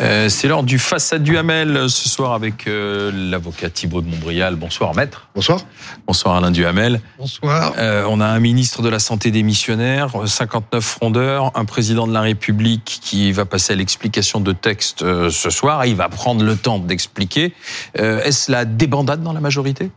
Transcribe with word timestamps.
Euh, 0.00 0.28
c'est 0.28 0.48
l'heure 0.48 0.62
du 0.62 0.78
face 0.78 1.12
à 1.12 1.18
Duhamel 1.18 1.88
ce 1.90 2.08
soir 2.08 2.32
avec 2.32 2.66
euh, 2.66 3.12
l'avocat 3.14 3.68
Thibault 3.68 4.00
de 4.00 4.08
Montbrial. 4.08 4.56
Bonsoir 4.56 4.94
maître. 4.94 5.28
Bonsoir. 5.34 5.60
Bonsoir 6.06 6.36
Alain 6.36 6.50
Duhamel. 6.50 7.00
Bonsoir. 7.18 7.74
Euh, 7.78 8.04
on 8.08 8.20
a 8.20 8.26
un 8.26 8.40
ministre 8.40 8.82
de 8.82 8.88
la 8.88 8.98
Santé 8.98 9.30
des 9.30 9.42
missionnaires, 9.42 10.10
59 10.26 10.82
frondeurs, 10.82 11.52
un 11.54 11.64
président 11.64 12.06
de 12.06 12.12
la 12.12 12.22
République 12.22 13.00
qui 13.02 13.30
va 13.32 13.44
passer 13.44 13.74
à 13.74 13.76
l'explication 13.76 14.40
de 14.40 14.52
texte 14.52 15.00
ce 15.00 15.50
soir. 15.50 15.84
Et 15.84 15.90
il 15.90 15.96
va 15.96 16.08
prendre 16.08 16.44
le 16.44 16.56
temps 16.56 16.78
d'expliquer. 16.78 17.54
Est-ce 17.94 18.50
la 18.50 18.64
débandade 18.64 19.22
dans 19.22 19.32
la 19.32 19.40
majorité? 19.40 19.90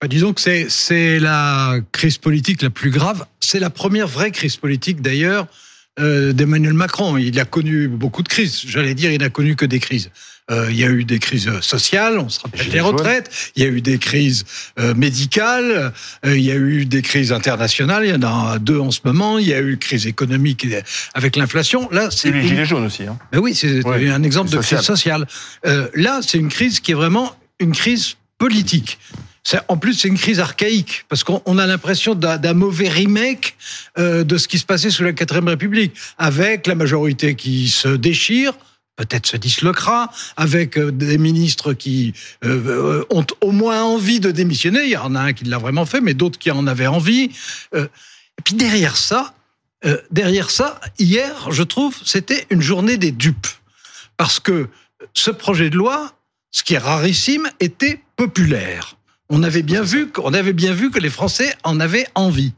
Bah, 0.00 0.08
disons 0.08 0.34
que 0.34 0.40
c'est 0.68 1.18
la 1.18 1.76
crise 1.92 2.18
politique 2.18 2.60
la 2.62 2.70
plus 2.70 2.90
grave. 2.90 3.24
C'est 3.40 3.60
la 3.60 3.70
première 3.70 4.06
vraie 4.06 4.30
crise 4.30 4.56
politique 4.56 5.00
d'ailleurs 5.00 5.46
euh, 5.98 6.34
d'Emmanuel 6.34 6.74
Macron. 6.74 7.16
Il 7.16 7.40
a 7.40 7.46
connu 7.46 7.88
beaucoup 7.88 8.22
de 8.22 8.28
crises. 8.28 8.62
J'allais 8.66 8.94
dire, 8.94 9.10
il 9.10 9.20
n'a 9.20 9.30
connu 9.30 9.56
que 9.56 9.64
des 9.64 9.80
crises. 9.80 10.10
Euh, 10.50 10.66
il 10.70 10.76
y 10.76 10.84
a 10.84 10.88
eu 10.88 11.04
des 11.04 11.18
crises 11.18 11.50
sociales, 11.60 12.18
on 12.18 12.28
se 12.28 12.40
rappelle 12.40 12.68
les 12.68 12.80
retraites. 12.80 13.30
Il 13.56 13.62
y 13.64 13.66
a 13.66 13.70
eu 13.70 13.80
des 13.80 13.96
crises 13.96 14.44
euh, 14.78 14.94
médicales. 14.94 15.92
il 16.24 16.40
y 16.40 16.52
a 16.52 16.56
eu 16.56 16.84
des 16.84 17.00
crises 17.00 17.32
internationales. 17.32 18.04
Il 18.04 18.10
y 18.10 18.14
en 18.14 18.22
a 18.22 18.58
deux 18.58 18.78
en 18.78 18.90
ce 18.90 19.00
moment. 19.04 19.38
Il 19.38 19.48
y 19.48 19.54
a 19.54 19.60
eu 19.60 19.72
une 19.72 19.78
crise 19.78 20.06
économique 20.06 20.66
avec 21.14 21.36
l'inflation. 21.36 21.88
Là, 21.90 22.10
c'est 22.10 22.30
les 22.30 22.46
gilets 22.46 22.66
jaunes 22.66 22.84
aussi. 22.84 23.04
Hein. 23.04 23.18
Ben 23.32 23.38
oui, 23.38 23.54
c'est 23.54 23.80
un 23.86 24.22
exemple 24.22 24.50
de 24.50 24.58
crise 24.58 24.80
sociale. 24.80 25.26
là, 25.64 26.20
c'est 26.20 26.38
une 26.38 26.50
crise 26.50 26.80
qui 26.80 26.90
est 26.90 26.94
vraiment 26.94 27.34
une 27.58 27.72
crise 27.72 28.16
politique. 28.36 28.98
En 29.68 29.76
plus, 29.76 29.94
c'est 29.94 30.08
une 30.08 30.18
crise 30.18 30.40
archaïque, 30.40 31.04
parce 31.08 31.22
qu'on 31.22 31.58
a 31.58 31.66
l'impression 31.66 32.14
d'un 32.14 32.54
mauvais 32.54 32.88
remake 32.88 33.56
euh, 33.98 34.24
de 34.24 34.38
ce 34.38 34.48
qui 34.48 34.58
se 34.58 34.64
passait 34.64 34.90
sous 34.90 35.04
la 35.04 35.12
4ème 35.12 35.48
République, 35.48 35.94
avec 36.18 36.66
la 36.66 36.74
majorité 36.74 37.36
qui 37.36 37.68
se 37.68 37.88
déchire, 37.88 38.54
peut-être 38.96 39.26
se 39.26 39.36
disloquera, 39.36 40.10
avec 40.36 40.76
euh, 40.76 40.90
des 40.90 41.18
ministres 41.18 41.74
qui 41.74 42.12
euh, 42.44 43.04
ont 43.10 43.26
au 43.40 43.52
moins 43.52 43.84
envie 43.84 44.18
de 44.18 44.32
démissionner. 44.32 44.84
Il 44.84 44.90
y 44.90 44.96
en 44.96 45.14
a 45.14 45.20
un 45.20 45.32
qui 45.32 45.44
l'a 45.44 45.58
vraiment 45.58 45.86
fait, 45.86 46.00
mais 46.00 46.14
d'autres 46.14 46.38
qui 46.38 46.50
en 46.50 46.66
avaient 46.66 46.88
envie. 46.88 47.30
et 47.74 48.42
puis 48.42 48.54
derrière 48.54 48.96
ça, 48.96 49.34
derrière 50.10 50.50
ça, 50.50 50.80
hier, 50.98 51.52
je 51.52 51.62
trouve, 51.62 51.96
c'était 52.04 52.46
une 52.50 52.62
journée 52.62 52.96
des 52.96 53.12
dupes, 53.12 53.46
parce 54.16 54.40
que 54.40 54.68
ce 55.14 55.30
projet 55.30 55.70
de 55.70 55.76
loi, 55.76 56.12
ce 56.50 56.64
qui 56.64 56.74
est 56.74 56.78
rarissime, 56.78 57.48
était 57.60 58.00
populaire 58.16 58.96
on 59.28 59.42
avait 59.42 59.62
bien 59.62 59.82
vu 59.82 60.10
avait 60.34 60.52
bien 60.52 60.72
vu 60.72 60.90
que 60.90 60.98
les 60.98 61.10
Français 61.10 61.54
en 61.64 61.80
avaient 61.80 62.06
envie. 62.14 62.52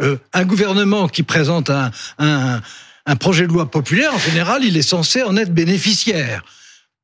Euh, 0.00 0.16
un 0.32 0.44
gouvernement 0.44 1.08
qui 1.08 1.22
présente 1.22 1.70
un, 1.70 1.90
un, 2.18 3.16
projet 3.16 3.46
de 3.46 3.52
loi 3.52 3.70
populaire, 3.70 4.12
en 4.14 4.18
général, 4.18 4.64
il 4.64 4.76
est 4.76 4.82
censé 4.82 5.22
en 5.22 5.36
être 5.36 5.54
bénéficiaire. 5.54 6.44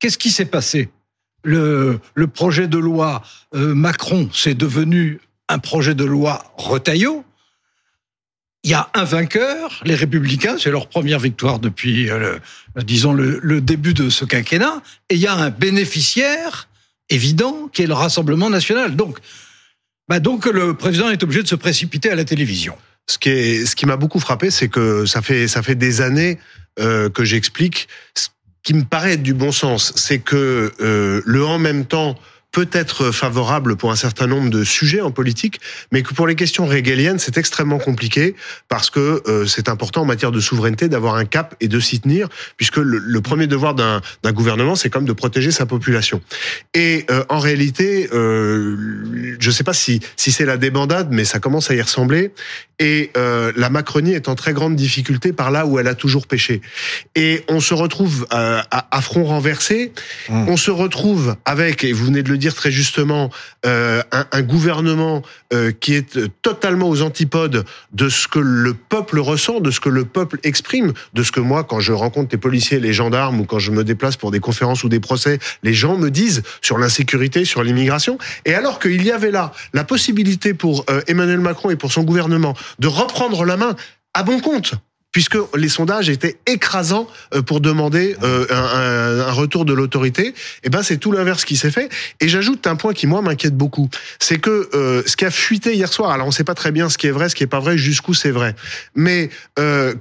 Qu'est-ce 0.01 0.19
qui 0.19 0.31
s'est 0.31 0.47
passé? 0.47 0.89
Le, 1.43 2.01
projet 2.35 2.69
de 2.69 2.79
loi 2.79 3.23
euh, 3.55 3.75
Macron, 3.75 4.29
c'est 4.33 4.55
devenu 4.55 5.21
un 5.49 5.59
projet 5.59 5.95
de 5.95 6.05
loi 6.05 6.53
Retailleau. 6.57 7.25
Il 8.63 8.71
y 8.71 8.75
a 8.75 8.91
un 8.93 9.05
vainqueur, 9.05 9.81
les 9.85 9.95
Républicains, 9.95 10.59
c'est 10.59 10.71
leur 10.71 10.89
première 10.89 11.19
victoire 11.19 11.61
depuis, 11.61 12.11
euh, 12.11 12.39
disons, 12.77 13.15
le, 13.15 13.41
le, 13.43 13.61
début 13.63 13.95
de 13.95 14.11
ce 14.11 14.27
quinquennat, 14.27 14.83
et 15.09 15.15
il 15.15 15.21
y 15.21 15.27
a 15.27 15.35
un 15.35 15.49
bénéficiaire 15.49 16.69
évident 17.11 17.69
qui 17.73 17.83
est 17.83 17.87
le 17.87 17.95
Rassemblement 17.95 18.51
national. 18.51 18.97
Donc, 18.97 19.19
bah 20.09 20.21
donc 20.21 20.47
le 20.47 20.75
président 20.75 21.11
est 21.11 21.23
obligé 21.23 21.43
de 21.43 21.49
se 21.49 21.55
précipiter 21.55 22.11
à 22.11 22.15
la 22.15 22.25
télévision. 22.25 22.77
Ce 23.09 23.19
qui, 23.19 23.29
est, 23.29 23.67
ce 23.67 23.77
qui 23.77 23.87
m'a 23.87 23.97
beaucoup 23.97 24.21
frappé, 24.21 24.51
c'est 24.51 24.69
que 24.69 25.05
ça 25.05 25.21
fait, 25.21 25.49
ça 25.49 25.63
fait 25.63 25.75
des 25.75 26.01
années 26.01 26.39
euh, 26.79 27.11
que 27.11 27.25
j'explique. 27.25 27.89
Ce 28.15 28.29
qui 28.63 28.75
me 28.75 28.85
paraît 28.85 29.15
être 29.15 29.23
du 29.23 29.35
bon 29.35 29.53
sens, 29.53 29.93
c'est 29.97 30.21
que 30.21 30.73
euh, 30.81 31.21
le 31.25 31.45
en 31.45 31.59
même 31.59 31.85
temps 31.85 32.17
peut 32.53 32.69
être 32.73 33.11
favorable 33.11 33.77
pour 33.77 33.93
un 33.93 33.97
certain 33.97 34.27
nombre 34.27 34.51
de 34.51 34.65
sujets 34.65 35.01
en 35.01 35.11
politique, 35.11 35.61
mais 35.93 36.03
que 36.03 36.15
pour 36.15 36.27
les 36.27 36.35
questions 36.35 36.67
régaliennes, 36.67 37.19
c'est 37.19 37.39
extrêmement 37.39 37.79
compliqué 37.79 38.35
parce 38.69 38.91
que 38.91 39.23
euh, 39.27 39.47
c'est 39.47 39.69
important 39.69 40.03
en 40.03 40.05
matière 40.05 40.33
de 40.33 40.41
souveraineté 40.41 40.89
d'avoir 40.89 41.15
un 41.15 41.25
cap 41.25 41.55
et 41.61 41.69
de 41.69 41.81
s'y 41.81 42.01
tenir, 42.01 42.29
puisque 42.57 42.79
le, 42.79 43.21
premier 43.21 43.47
devoir 43.47 43.75
d'un 43.75 44.01
gouvernement, 44.33 44.75
c'est 44.75 44.91
comme 44.91 45.05
de 45.05 45.13
protéger 45.13 45.51
sa 45.51 45.67
population. 45.67 46.21
Et 46.75 47.05
euh, 47.11 47.25
en 47.29 47.39
réalité, 47.39 48.09
euh, 48.13 49.37
je 49.39 49.49
ne 49.49 49.53
sais 49.53 49.65
pas 49.65 49.73
si, 49.73 50.01
si 50.17 50.33
c'est 50.33 50.45
la 50.45 50.57
débandade, 50.57 51.09
mais 51.11 51.25
ça 51.25 51.39
commence 51.39 51.71
à 51.71 51.75
y 51.75 51.83
ressembler. 51.83 52.33
Et 52.79 53.11
euh, 53.17 53.53
la 53.57 53.69
Macronie 53.69 54.15
est 54.15 54.29
en 54.29 54.35
très 54.35 54.55
grande 54.55 54.75
difficulté 54.75 55.35
par 55.35 55.51
là 55.51 55.67
où 55.67 55.79
elle 55.79 55.87
a 55.87 55.95
toujours 55.95 56.27
pêché. 56.27 56.63
Et 57.15 57.45
on 57.49 57.61
se 57.61 57.75
retrouve 57.75 58.27
à, 58.31 58.65
à, 58.91 59.01
front 59.03 59.25
renversé. 59.25 59.93
Mmh. 60.31 60.49
On 60.49 60.57
se 60.57 60.71
retrouve 60.71 61.37
avec, 61.45 61.85
et 61.85 61.93
vous 61.93 62.07
venez 62.07 62.23
de 62.23 62.31
le 62.31 62.39
dire 62.41 62.55
très 62.55 62.73
justement, 62.73 63.31
euh, 63.67 64.03
un, 64.11 64.43
gouvernement 64.43 65.23
euh, 65.53 65.71
qui 65.71 65.95
est 65.95 66.19
totalement 66.43 66.89
aux 66.89 67.03
antipodes 67.03 67.65
de 67.93 68.09
ce 68.09 68.27
que 68.27 68.41
le 68.41 68.75
peuple 68.75 69.21
ressent, 69.21 69.61
de 69.61 69.71
ce 69.71 69.79
que 69.79 69.89
le 69.89 70.05
peuple 70.05 70.41
exprime, 70.43 70.93
de 71.15 71.23
ce 71.23 71.31
que 71.31 71.41
moi, 71.41 71.63
quand 71.63 71.79
je 71.79 71.93
rencontre 71.93 72.31
les 72.33 72.39
policiers, 72.39 72.81
les 72.81 72.93
gendarmes 72.93 73.41
ou 73.41 73.45
quand 73.45 73.59
je 73.59 73.71
me 73.71 73.85
déplace 73.85 74.17
pour 74.17 74.31
des 74.31 74.41
conférences 74.41 74.83
ou 74.83 74.89
des 74.89 75.01
procès, 75.01 75.39
les 75.63 75.75
gens 75.75 75.97
me 75.97 76.11
disent 76.11 76.43
sur 76.63 76.79
l'insécurité, 76.79 77.45
sur 77.45 77.63
l'immigration. 77.63 78.19
Et 78.45 78.55
alors 78.55 78.81
qu'il 78.81 79.05
y 79.05 79.13
avait 79.13 79.31
là 79.31 79.53
la 79.73 79.85
possibilité 79.85 80.55
pour 80.55 80.85
euh, 80.91 81.03
Emmanuel 81.07 81.41
Macron 81.41 81.71
et 81.71 81.77
pour 81.77 81.93
son 81.93 82.03
gouvernement 82.03 82.57
de 82.79 82.89
reprendre 82.89 83.45
la 83.45 83.57
main 83.57 83.77
à 84.15 84.23
bon 84.23 84.41
compte 84.41 84.75
puisque 85.13 85.37
les 85.57 85.69
sondages 85.69 86.09
étaient 86.09 86.39
écrasants 86.47 87.09
euh, 87.35 87.43
pour 87.43 87.61
demander 87.61 88.17
euh, 88.23 88.47
un, 88.51 89.33
retour 89.33 89.65
de 89.65 89.73
l'autorité. 89.73 90.29
Et 90.29 90.35
eh 90.65 90.71
ben 90.71 90.83
c'est 90.83 90.99
tout 90.99 91.13
l'inverse 91.13 91.45
qui 91.45 91.57
s'est 91.57 91.71
fait. 91.71 91.89
Et 92.21 92.29
j'ajoute 92.29 92.67
un 92.67 92.77
point 92.77 92.93
qui 92.93 93.07
moi 93.07 93.23
m'inquiète 93.23 93.57
beaucoup, 93.57 93.89
c'est 94.19 94.39
que 94.39 94.69
euh, 94.75 95.03
ce 95.07 95.17
qui 95.17 95.25
a 95.25 95.31
fuité 95.31 95.75
hier 95.75 95.93
soir, 95.93 96.11
alors 96.11 96.27
on 96.27 96.31
ne 96.31 96.35
sait 96.35 96.45
pas 96.45 96.55
très 96.55 96.73
bien 96.73 96.89
ce 96.89 96.99
qui 96.99 97.07
est 97.07 97.11
vrai, 97.11 97.29
ce 97.29 97.35
qui 97.35 97.43
est 97.43 97.49
pas 97.49 97.61
vrai, 97.61 97.79
jusqu'où 97.79 98.15
c'est 98.15 98.31
vrai, 98.31 98.55
mais 98.95 99.31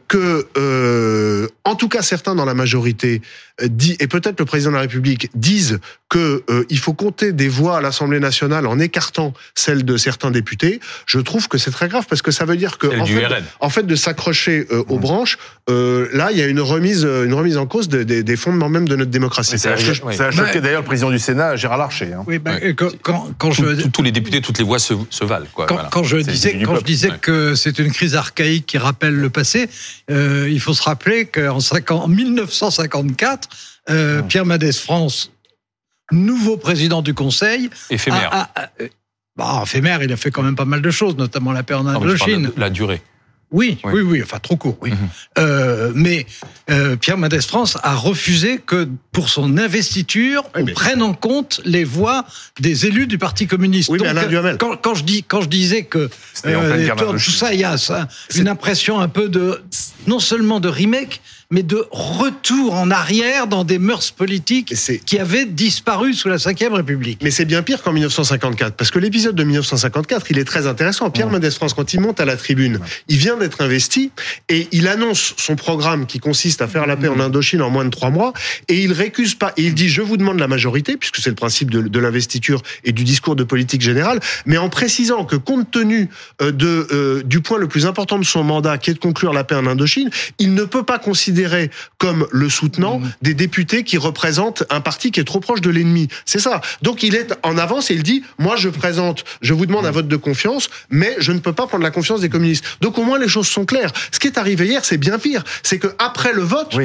que 0.08 1.50
en 1.70 1.76
tout 1.76 1.88
cas 1.88 2.02
certains 2.02 2.36
dans 2.36 2.46
la 2.46 2.54
majorité 2.54 3.22
dit 3.62 3.98
et 4.00 4.08
peut-être 4.08 4.40
le 4.40 4.46
président 4.46 4.72
de 4.72 4.76
la 4.76 4.82
République 4.82 5.30
disent 5.36 5.80
que 6.10 6.44
il 6.70 6.80
faut 6.80 6.94
compter 6.94 7.34
des 7.34 7.50
voix 7.50 7.78
à 7.78 7.82
l'Assemblée 7.82 8.20
nationale 8.20 8.66
en 8.66 8.80
écartant 8.80 9.34
celles 9.54 9.86
de 9.86 9.98
certains 9.98 10.32
députés. 10.32 10.80
Je 11.06 11.20
trouve 11.20 11.48
que 11.48 11.58
c'est 11.58 11.72
très 11.72 11.88
grave 11.88 12.06
parce 12.10 12.22
que 12.22 12.32
ça 12.32 12.46
veut 12.46 12.58
dire 12.58 12.78
que 12.78 12.88
en 12.88 13.06
fait, 13.06 13.28
en 13.60 13.70
fait, 13.70 13.84
de 13.84 13.96
s'accrocher 13.96 14.66
au 14.88 14.98
branches, 14.98 15.38
euh, 15.70 16.08
là, 16.14 16.32
il 16.32 16.38
y 16.38 16.42
a 16.42 16.48
une 16.48 16.62
remise, 16.62 17.04
une 17.04 17.34
remise 17.34 17.58
en 17.58 17.68
cause 17.68 17.90
des 17.90 18.36
fondements 18.36 18.70
même 18.70 18.88
de 18.88 18.96
notre 18.96 19.12
démocratie. 19.12 19.60
Ça 19.60 19.74
a, 19.74 19.78
choqué, 19.78 20.62
d'ailleurs 20.62 20.82
le 20.82 20.86
président 20.86 21.12
du 21.12 21.20
Sénat, 21.20 21.56
Gérard 21.56 21.78
Larcher. 21.78 22.14
Hein. 22.14 22.24
Oui, 22.28 22.40
bah, 22.40 22.56
quand, 23.04 23.52
je... 23.52 23.88
tous 23.88 24.02
les 24.02 24.12
députés, 24.12 24.42
toutes 24.42 24.58
les 24.58 24.64
voix 24.64 24.80
se, 24.80 24.94
valent. 25.24 25.46
Quoi, 25.54 25.68
quand, 25.92 26.04
je 26.04 26.18
disais, 26.18 26.60
quand 26.64 26.76
je 26.76 26.84
disais 26.84 27.12
que 27.22 27.56
c'est 27.56 27.78
une 27.80 27.92
crise 27.92 28.16
archaïque 28.16 28.66
qui 28.66 28.78
rappelle 28.78 29.16
le 29.16 29.30
passé, 29.30 29.70
euh, 30.10 30.48
il 30.50 30.60
faut 30.60 30.74
se 30.74 30.84
rappeler 30.84 31.26
qu'en 31.26 31.59
en 31.90 32.08
1954, 32.08 33.50
euh, 33.90 34.22
Pierre 34.24 34.46
Madès 34.46 34.74
France, 34.74 35.32
nouveau 36.12 36.58
président 36.58 37.02
du 37.02 37.14
Conseil, 37.14 37.70
éphémère. 37.90 38.50
bah, 39.36 39.62
éphémère, 39.64 40.04
il 40.04 40.12
a 40.12 40.18
fait 40.18 40.32
quand 40.32 40.44
même 40.44 40.56
pas 40.56 40.66
mal 40.66 40.82
de 40.82 40.92
choses, 40.92 41.18
notamment 41.18 41.52
la 41.52 41.64
paix 41.64 41.76
en 41.76 41.88
Indochine. 41.88 42.52
La 42.58 42.70
durée. 42.70 43.02
Oui, 43.52 43.80
oui, 43.84 44.02
oui, 44.02 44.22
enfin 44.24 44.38
trop 44.38 44.58
court, 44.58 44.78
oui. 44.82 44.92
Mhm. 44.92 44.98
Euh, 45.40 45.92
mais 45.96 46.28
euh, 46.70 46.96
Pierre 46.96 47.18
Mendès 47.18 47.42
France 47.42 47.78
a 47.82 47.96
refusé 47.96 48.60
que 48.64 48.88
pour 49.12 49.30
son 49.30 49.58
investiture, 49.58 50.44
on 50.54 50.66
prenne 50.66 51.02
en 51.02 51.16
compte 51.16 51.60
les 51.66 51.84
voix 51.84 52.26
des 52.60 52.86
élus 52.86 53.08
du 53.08 53.18
Parti 53.18 53.48
communiste. 53.48 53.90
Oui, 53.90 53.98
mais 54.02 54.10
Alain 54.10 54.28
Duhamel. 54.28 54.58
Quand, 54.60 54.78
quand, 54.78 54.94
je 54.94 55.04
dis, 55.04 55.24
quand 55.24 55.42
je 55.42 55.50
disais 55.50 55.84
que 55.84 56.10
euh, 56.46 56.90
tout, 56.96 57.18
ça, 57.18 57.54
il 57.54 57.60
y 57.60 57.64
a 57.64 57.78
ça, 57.78 58.08
une 58.36 58.48
impression 58.48 59.00
un 59.00 59.10
peu 59.10 59.30
de 59.30 59.64
non 60.06 60.20
seulement 60.20 60.60
de 60.60 60.70
remake, 60.70 61.20
mais 61.52 61.64
de 61.64 61.84
retour 61.90 62.76
en 62.76 62.92
arrière 62.92 63.48
dans 63.48 63.64
des 63.64 63.80
mœurs 63.80 64.12
politiques 64.12 64.76
qui 65.06 65.18
avaient 65.18 65.46
disparu 65.46 66.14
sous 66.14 66.30
la 66.30 66.36
Ve 66.36 66.74
République. 66.74 67.22
Mais 67.24 67.32
c'est 67.32 67.46
bien 67.46 67.64
pire 67.64 67.82
qu'en 67.82 67.92
1954, 67.92 68.76
parce 68.76 68.92
que 68.92 69.00
l'épisode 69.00 69.36
de 69.36 69.44
1954, 69.44 70.30
il 70.30 70.38
est 70.38 70.44
très 70.44 70.68
intéressant. 70.68 71.10
Pierre 71.10 71.28
Mendès 71.28 71.50
France, 71.50 71.74
quand 71.74 71.92
il 71.92 72.02
monte 72.02 72.20
à 72.20 72.26
la 72.26 72.38
tribune, 72.38 72.80
il 73.08 73.18
vient 73.18 73.36
d'être 73.36 73.62
investi 73.62 74.12
et 74.48 74.68
il 74.72 74.88
annonce 74.88 75.34
son 75.38 75.56
programme 75.56 76.06
qui 76.06 76.20
consiste 76.20 76.62
à 76.62 76.68
faire 76.68 76.86
la 76.86 76.96
paix 76.96 77.08
en 77.08 77.20
Indochine 77.20 77.64
en 77.64 77.72
moins 77.72 77.86
de 77.86 77.90
trois 77.90 78.12
mois 78.12 78.34
et 78.68 78.84
il 78.84 78.94
récuse 78.94 79.34
pas. 79.34 79.52
Et 79.58 79.64
il 79.64 79.74
dit 79.74 79.90
je 79.90 80.04
vous 80.04 80.18
demande 80.18 80.38
la 80.38 80.48
majorité, 80.48 80.98
puisque 80.98 81.18
c'est 81.18 81.32
le 81.32 81.36
principe 81.36 81.72
de, 81.72 81.82
de 81.82 82.00
l'investiture 82.00 82.62
et 82.84 82.92
du 82.92 83.04
discours 83.04 83.36
de 83.36 83.44
politique 83.44 83.82
générale, 83.82 84.20
mais 84.46 84.58
en 84.58 84.70
précisant 84.70 85.26
que 85.26 85.36
compte 85.36 85.72
tenu 85.72 86.10
euh, 86.44 86.52
de, 86.52 86.88
euh, 86.92 87.24
du 87.24 87.42
point 87.42 87.58
le 87.58 87.68
plus 87.68 87.88
important 87.88 88.20
de 88.20 88.24
son 88.24 88.44
mandat, 88.44 88.78
qui 88.78 88.92
est 88.92 88.94
de 88.94 89.00
conclure 89.00 89.34
la 89.34 89.44
paix 89.44 89.56
en 89.56 89.66
Indochine, 89.66 90.12
il 90.38 90.54
ne 90.54 90.64
peut 90.64 90.84
pas 90.84 91.00
considérer 91.00 91.39
comme 91.98 92.28
le 92.32 92.50
soutenant 92.50 93.00
mmh. 93.00 93.12
des 93.22 93.34
députés 93.34 93.84
qui 93.84 93.98
représentent 93.98 94.64
un 94.70 94.82
parti 94.82 95.12
qui 95.12 95.20
est 95.20 95.26
trop 95.26 95.40
proche 95.40 95.62
de 95.62 95.70
l'ennemi. 95.70 96.08
C'est 96.26 96.40
ça. 96.40 96.62
Donc 96.82 97.04
il 97.04 97.16
est 97.16 97.34
en 97.44 97.58
avance 97.58 97.92
et 97.92 97.94
il 97.94 98.04
dit 98.04 98.24
moi 98.38 98.56
je 98.56 98.70
présente, 98.70 99.24
je 99.42 99.54
vous 99.54 99.66
demande 99.66 99.86
un 99.86 99.92
vote 99.92 100.08
de 100.08 100.16
confiance, 100.16 100.70
mais 100.90 101.16
je 101.20 101.32
ne 101.32 101.40
peux 101.40 101.54
pas 101.54 101.68
prendre 101.68 101.84
la 101.84 101.92
confiance 101.92 102.22
des 102.22 102.30
communistes. 102.30 102.64
Donc 102.82 102.98
au 102.98 103.04
moins 103.04 103.20
les 103.20 103.28
choses 103.28 103.48
sont 103.48 103.66
claires. 103.66 103.92
Ce 104.12 104.20
qui 104.20 104.28
est 104.28 104.38
arrivé 104.38 104.66
hier, 104.66 104.84
c'est 104.84 104.98
bien 104.98 105.20
pire. 105.20 105.44
C'est 105.64 105.80
que 105.80 105.88
après 106.00 106.34
le 106.34 106.42
vote, 106.42 106.76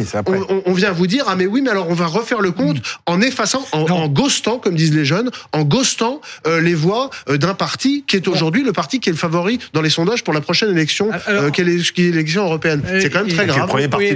on, 0.66 0.72
vient 0.72 0.92
vous 0.92 1.06
dire 1.06 1.24
ah 1.28 1.36
mais 1.36 1.46
oui 1.46 1.62
mais 1.62 1.70
alors 1.70 1.88
on 1.88 1.94
va 1.94 2.06
refaire 2.06 2.40
le 2.40 2.50
compte 2.50 2.78
en 3.06 3.20
effaçant, 3.20 3.66
en, 3.72 3.82
en, 3.90 4.08
ghostant 4.08 4.58
comme 4.58 4.74
disent 4.74 4.94
les 4.94 5.04
jeunes, 5.04 5.30
en 5.52 5.62
ghostant 5.62 6.20
euh, 6.46 6.60
les 6.60 6.74
voix 6.74 7.10
euh, 7.28 7.36
d'un 7.36 7.54
parti 7.54 8.04
qui 8.06 8.16
est 8.16 8.28
aujourd'hui 8.28 8.62
le 8.62 8.72
parti 8.72 9.00
qui 9.00 9.08
est 9.08 9.12
le 9.12 9.18
favori 9.18 9.58
dans 9.72 9.82
les 9.82 9.90
sondages 9.90 10.24
pour 10.24 10.34
la 10.34 10.40
prochaine 10.40 10.70
élection, 10.70 11.10
ah, 11.12 11.18
euh, 11.28 11.50
qui 11.50 11.60
est 11.60 11.64
l'élection 11.98 12.44
européenne. 12.44 12.82
C'est 13.00 13.10
quand 13.10 13.24
même 13.24 13.34
très 13.34 13.46
grave. 13.46 13.62
Le 13.62 13.66
premier 13.66 13.88
parti 13.88 14.14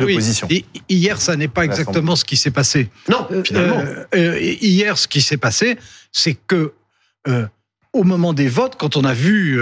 Hier, 0.89 1.21
ça 1.21 1.37
n'est 1.37 1.49
pas 1.49 1.65
exactement 1.65 2.17
ce 2.17 2.25
qui 2.25 2.37
s'est 2.37 2.51
passé. 2.51 2.91
Non, 3.09 3.27
finalement. 3.45 3.83
hier, 4.15 4.99
ce 4.99 5.09
qui 5.09 5.21
s'est 5.21 5.37
passé, 5.37 5.79
c'est 6.13 6.37
que 6.47 6.73
au 7.93 8.05
moment 8.05 8.33
des 8.33 8.49
votes, 8.49 8.77
quand 8.79 8.97
on 8.97 9.05
a 9.05 9.15
vu 9.15 9.61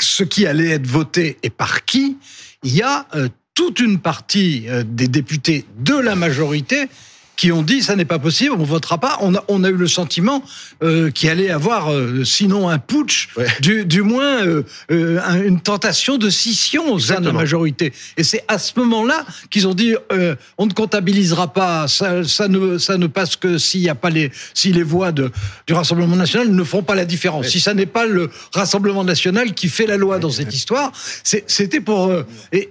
ce 0.00 0.22
qui 0.24 0.46
allait 0.46 0.70
être 0.70 0.86
voté 0.86 1.38
et 1.42 1.50
par 1.50 1.84
qui, 1.84 2.16
il 2.64 2.74
y 2.74 2.82
a 2.82 3.06
toute 3.54 3.80
une 3.80 3.98
partie 3.98 4.66
des 4.86 5.08
députés 5.08 5.64
de 5.78 5.94
la 5.94 6.14
majorité 6.14 6.88
qui 7.38 7.52
ont 7.52 7.62
dit 7.62 7.82
ça 7.82 7.96
n'est 7.96 8.04
pas 8.04 8.18
possible, 8.18 8.56
on 8.58 8.64
votera 8.64 8.98
pas. 8.98 9.16
On 9.20 9.34
a, 9.34 9.44
on 9.46 9.62
a 9.64 9.70
eu 9.70 9.76
le 9.76 9.86
sentiment 9.86 10.42
euh, 10.82 11.10
qu'il 11.10 11.30
allait 11.30 11.50
avoir, 11.50 11.92
euh, 11.92 12.24
sinon 12.24 12.68
un 12.68 12.78
putsch, 12.78 13.28
du, 13.60 13.86
du, 13.86 14.02
moins 14.02 14.44
euh, 14.44 14.64
euh 14.90 15.20
une 15.46 15.60
tentation 15.60 16.18
de 16.18 16.30
scission 16.30 16.92
au 16.92 16.98
sein 16.98 17.20
de 17.20 17.26
la 17.26 17.32
majorité. 17.32 17.92
Et 18.16 18.24
c'est 18.24 18.44
à 18.48 18.58
ce 18.58 18.72
moment-là 18.80 19.24
qu'ils 19.50 19.68
ont 19.68 19.74
dit 19.74 19.94
euh, 20.12 20.34
on 20.58 20.66
ne 20.66 20.72
comptabilisera 20.72 21.52
pas, 21.52 21.86
ça, 21.86 22.24
ça, 22.24 22.48
ne, 22.48 22.76
ça 22.76 22.98
ne 22.98 23.06
passe 23.06 23.36
que 23.36 23.56
s'il 23.56 23.82
n'y 23.82 23.88
a 23.88 23.94
pas 23.94 24.10
les, 24.10 24.32
si 24.52 24.72
les 24.72 24.82
voix 24.82 25.12
de, 25.12 25.30
du 25.68 25.74
Rassemblement 25.74 26.16
national 26.16 26.50
ne 26.50 26.64
font 26.64 26.82
pas 26.82 26.96
la 26.96 27.04
différence. 27.04 27.46
Si 27.46 27.60
ça 27.60 27.72
n'est 27.72 27.86
pas 27.86 28.04
le 28.04 28.30
Rassemblement 28.52 29.04
national 29.04 29.54
qui 29.54 29.68
fait 29.68 29.86
la 29.86 29.96
loi 29.96 30.18
dans 30.18 30.30
cette 30.30 30.52
histoire, 30.52 30.90
c'était 31.22 31.80
pour 31.80 32.12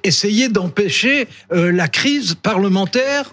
essayer 0.03 0.49
d'empêcher 0.49 1.29
la 1.51 1.87
crise 1.87 2.35
parlementaire 2.35 3.31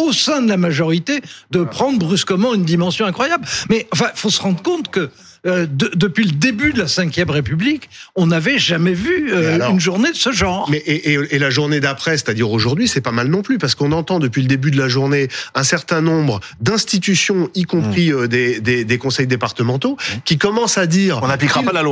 au 0.00 0.12
sein 0.12 0.42
de 0.42 0.48
la 0.48 0.56
majorité 0.56 1.20
de 1.50 1.64
prendre 1.64 1.98
brusquement 1.98 2.54
une 2.54 2.64
dimension 2.64 3.06
incroyable. 3.06 3.46
Mais 3.68 3.86
enfin, 3.92 4.08
faut 4.14 4.30
se 4.30 4.40
rendre 4.40 4.62
compte 4.62 4.88
que 4.88 5.10
euh, 5.46 5.66
depuis 5.70 6.24
le 6.24 6.32
début 6.32 6.74
de 6.74 6.78
la 6.78 6.84
Ve 6.84 7.30
République, 7.30 7.88
on 8.14 8.26
n'avait 8.26 8.58
jamais 8.58 8.92
vu 8.92 9.32
euh, 9.32 9.70
une 9.70 9.80
journée 9.80 10.10
de 10.10 10.16
ce 10.16 10.32
genre. 10.32 10.68
Mais 10.70 10.78
et, 10.78 11.18
et, 11.30 11.38
la 11.38 11.48
journée 11.48 11.80
d'après, 11.80 12.18
c'est-à-dire 12.18 12.50
aujourd'hui, 12.50 12.88
c'est 12.88 13.00
pas 13.00 13.10
mal 13.10 13.28
non 13.28 13.40
plus, 13.40 13.56
parce 13.56 13.74
qu'on 13.74 13.92
entend 13.92 14.18
depuis 14.18 14.42
le 14.42 14.48
début 14.48 14.70
de 14.70 14.78
la 14.78 14.88
journée 14.88 15.28
un 15.54 15.62
certain 15.62 16.02
nombre 16.02 16.40
d'institutions, 16.60 17.48
y 17.54 17.64
compris 17.64 18.10
mmh. 18.10 18.14
euh, 18.14 18.28
des, 18.28 18.60
des, 18.60 18.84
des, 18.84 18.98
conseils 18.98 19.26
départementaux, 19.26 19.92
mmh. 19.92 20.18
qui 20.26 20.36
commencent 20.36 20.76
à 20.76 20.86
dire 20.86 21.22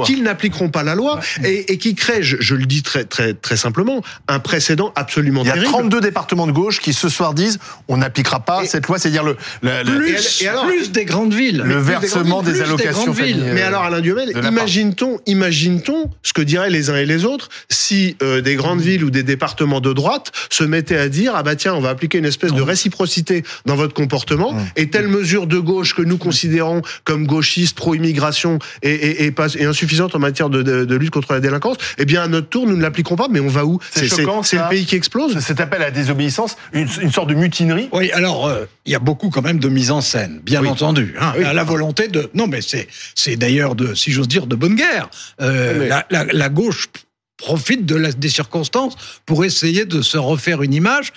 qu'ils 0.04 0.22
n'appliqueront 0.22 0.68
pas 0.68 0.82
la 0.82 0.94
loi 0.94 1.20
et, 1.42 1.72
et, 1.72 1.78
qui 1.78 1.94
créent, 1.94 2.22
je, 2.22 2.54
le 2.54 2.66
dis 2.66 2.82
très 2.82 3.04
très 3.04 3.32
très 3.32 3.56
simplement, 3.56 4.02
un 4.26 4.40
précédent 4.40 4.92
absolument 4.94 5.42
terrible. 5.42 5.62
Il 5.62 5.64
y 5.64 5.68
a 5.68 5.72
32 5.72 6.00
départements 6.02 6.46
de 6.46 6.52
gauche 6.52 6.80
qui 6.80 6.92
ce 6.92 7.08
soir 7.08 7.32
disent 7.32 7.58
on 7.88 7.96
n'appliquera 7.96 8.40
pas 8.40 8.66
cette 8.66 8.86
loi, 8.88 8.98
c'est-à-dire 8.98 9.24
le, 9.24 9.36
plus, 9.84 10.44
plus 10.66 10.92
des 10.92 11.06
grandes 11.06 11.32
villes, 11.32 11.62
le 11.64 11.78
versement 11.78 12.42
des, 12.42 12.60
allocations 12.60 13.14
familiales. 13.14 13.37
Mais 13.40 13.62
alors, 13.62 13.82
Alain 13.82 14.00
Duhamel, 14.00 14.32
imagine-t-on, 14.44 15.20
imagine-t-on 15.26 16.10
ce 16.22 16.32
que 16.32 16.42
diraient 16.42 16.70
les 16.70 16.90
uns 16.90 16.96
et 16.96 17.06
les 17.06 17.24
autres 17.24 17.48
si 17.68 18.16
euh, 18.22 18.40
des 18.40 18.54
grandes 18.54 18.80
villes 18.80 19.04
ou 19.04 19.10
des 19.10 19.22
départements 19.22 19.80
de 19.80 19.92
droite 19.92 20.32
se 20.50 20.64
mettaient 20.64 20.98
à 20.98 21.08
dire 21.08 21.32
ah 21.34 21.42
bah 21.42 21.56
tiens, 21.56 21.74
on 21.74 21.80
va 21.80 21.90
appliquer 21.90 22.18
une 22.18 22.24
espèce 22.24 22.52
de 22.52 22.62
réciprocité 22.62 23.42
dans 23.66 23.76
votre 23.76 23.94
comportement 23.94 24.54
et 24.76 24.88
telle 24.88 25.08
mesure 25.08 25.46
de 25.46 25.58
gauche 25.58 25.94
que 25.94 26.02
nous 26.02 26.18
considérons 26.18 26.82
comme 27.04 27.26
gauchiste, 27.26 27.76
pro-immigration 27.76 28.58
et, 28.82 28.90
et, 28.90 29.24
et, 29.24 29.30
pas, 29.30 29.48
et 29.54 29.64
insuffisante 29.64 30.14
en 30.14 30.18
matière 30.18 30.50
de, 30.50 30.62
de, 30.62 30.84
de, 30.84 30.96
lutte 30.96 31.10
contre 31.10 31.32
la 31.32 31.40
délinquance, 31.40 31.76
eh 31.98 32.04
bien 32.04 32.22
à 32.22 32.28
notre 32.28 32.48
tour, 32.48 32.66
nous 32.66 32.76
ne 32.76 32.82
l'appliquons 32.82 33.16
pas. 33.16 33.28
Mais 33.30 33.40
on 33.40 33.48
va 33.48 33.64
où? 33.64 33.78
C'est 33.90 34.02
le 34.02 34.68
pays 34.68 34.86
qui 34.86 34.96
explose. 34.96 35.38
Cet 35.40 35.60
appel 35.60 35.82
à 35.82 35.86
la 35.86 35.90
désobéissance, 35.90 36.56
une, 36.72 36.88
une 37.00 37.12
sorte 37.12 37.28
de 37.28 37.34
mutinerie. 37.34 37.88
Oui, 37.92 38.10
alors 38.12 38.46
euh, 38.46 38.64
il 38.86 38.92
y 38.92 38.94
a 38.94 38.98
beaucoup 38.98 39.30
quand 39.30 39.42
même 39.42 39.58
de 39.58 39.68
mise 39.68 39.90
en 39.90 40.00
scène, 40.00 40.40
bien 40.42 40.64
entendu. 40.64 41.14
Hein, 41.20 41.34
La 41.52 41.64
volonté 41.64 42.08
de. 42.08 42.30
Non, 42.34 42.46
mais 42.46 42.60
c'est 42.62 43.27
c'est 43.28 43.36
d'ailleurs 43.36 43.74
de, 43.74 43.94
si 43.94 44.10
j'ose 44.10 44.28
dire, 44.28 44.46
de 44.46 44.56
bonne 44.56 44.74
guerre. 44.74 45.10
Euh, 45.40 46.00
la, 46.10 46.48
gauche 46.48 46.88
profite 47.36 47.84
de 47.84 47.94
la, 47.94 48.12
des 48.12 48.28
circonstances 48.28 48.94
pour 49.26 49.44
essayer 49.44 49.84
de 49.84 50.00
se 50.02 50.16
refaire 50.16 50.62
une 50.62 50.72
image 50.72 51.12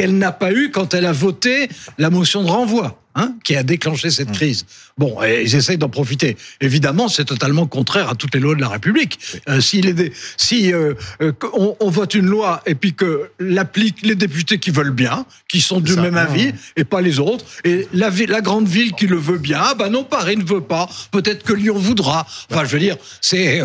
qu'elle 0.00 0.16
n'a 0.16 0.32
pas 0.32 0.52
eue 0.52 0.70
quand 0.70 0.94
elle 0.94 1.04
a 1.04 1.12
voté 1.12 1.68
la 1.98 2.08
motion 2.08 2.42
de 2.42 2.48
renvoi. 2.48 2.96
Hein, 3.16 3.34
qui 3.42 3.56
a 3.56 3.64
déclenché 3.64 4.08
cette 4.08 4.28
mmh. 4.28 4.34
crise. 4.34 4.66
Bon, 4.96 5.20
ils 5.24 5.56
essayent 5.56 5.78
d'en 5.78 5.88
profiter. 5.88 6.36
Évidemment, 6.60 7.08
c'est 7.08 7.24
totalement 7.24 7.66
contraire 7.66 8.08
à 8.08 8.14
toutes 8.14 8.32
les 8.34 8.40
lois 8.40 8.54
de 8.54 8.60
la 8.60 8.68
République. 8.68 9.18
Euh, 9.48 9.60
si, 9.60 9.82
les, 9.82 10.12
si 10.36 10.72
euh, 10.72 10.94
euh, 11.20 11.32
on, 11.52 11.90
vote 11.90 12.14
une 12.14 12.26
loi 12.26 12.62
et 12.66 12.76
puis 12.76 12.94
que 12.94 13.30
l'appliquent 13.40 14.06
les 14.06 14.14
députés 14.14 14.58
qui 14.60 14.70
veulent 14.70 14.92
bien, 14.92 15.26
qui 15.48 15.60
sont 15.60 15.80
du 15.80 15.96
même 15.96 16.16
avis, 16.16 16.52
et 16.76 16.84
pas 16.84 17.00
les 17.00 17.18
autres, 17.18 17.44
et 17.64 17.88
la, 17.92 18.10
la 18.28 18.40
grande 18.42 18.68
ville 18.68 18.92
qui 18.92 19.08
le 19.08 19.16
veut 19.16 19.38
bien, 19.38 19.58
ah 19.60 19.74
ben 19.74 19.88
non, 19.88 20.04
Paris 20.04 20.36
ne 20.36 20.44
veut 20.44 20.60
pas. 20.60 20.88
Peut-être 21.10 21.42
que 21.42 21.52
Lyon 21.52 21.78
voudra. 21.78 22.28
Enfin, 22.48 22.64
je 22.64 22.70
veux 22.70 22.78
dire, 22.78 22.96
c'est 23.20 23.60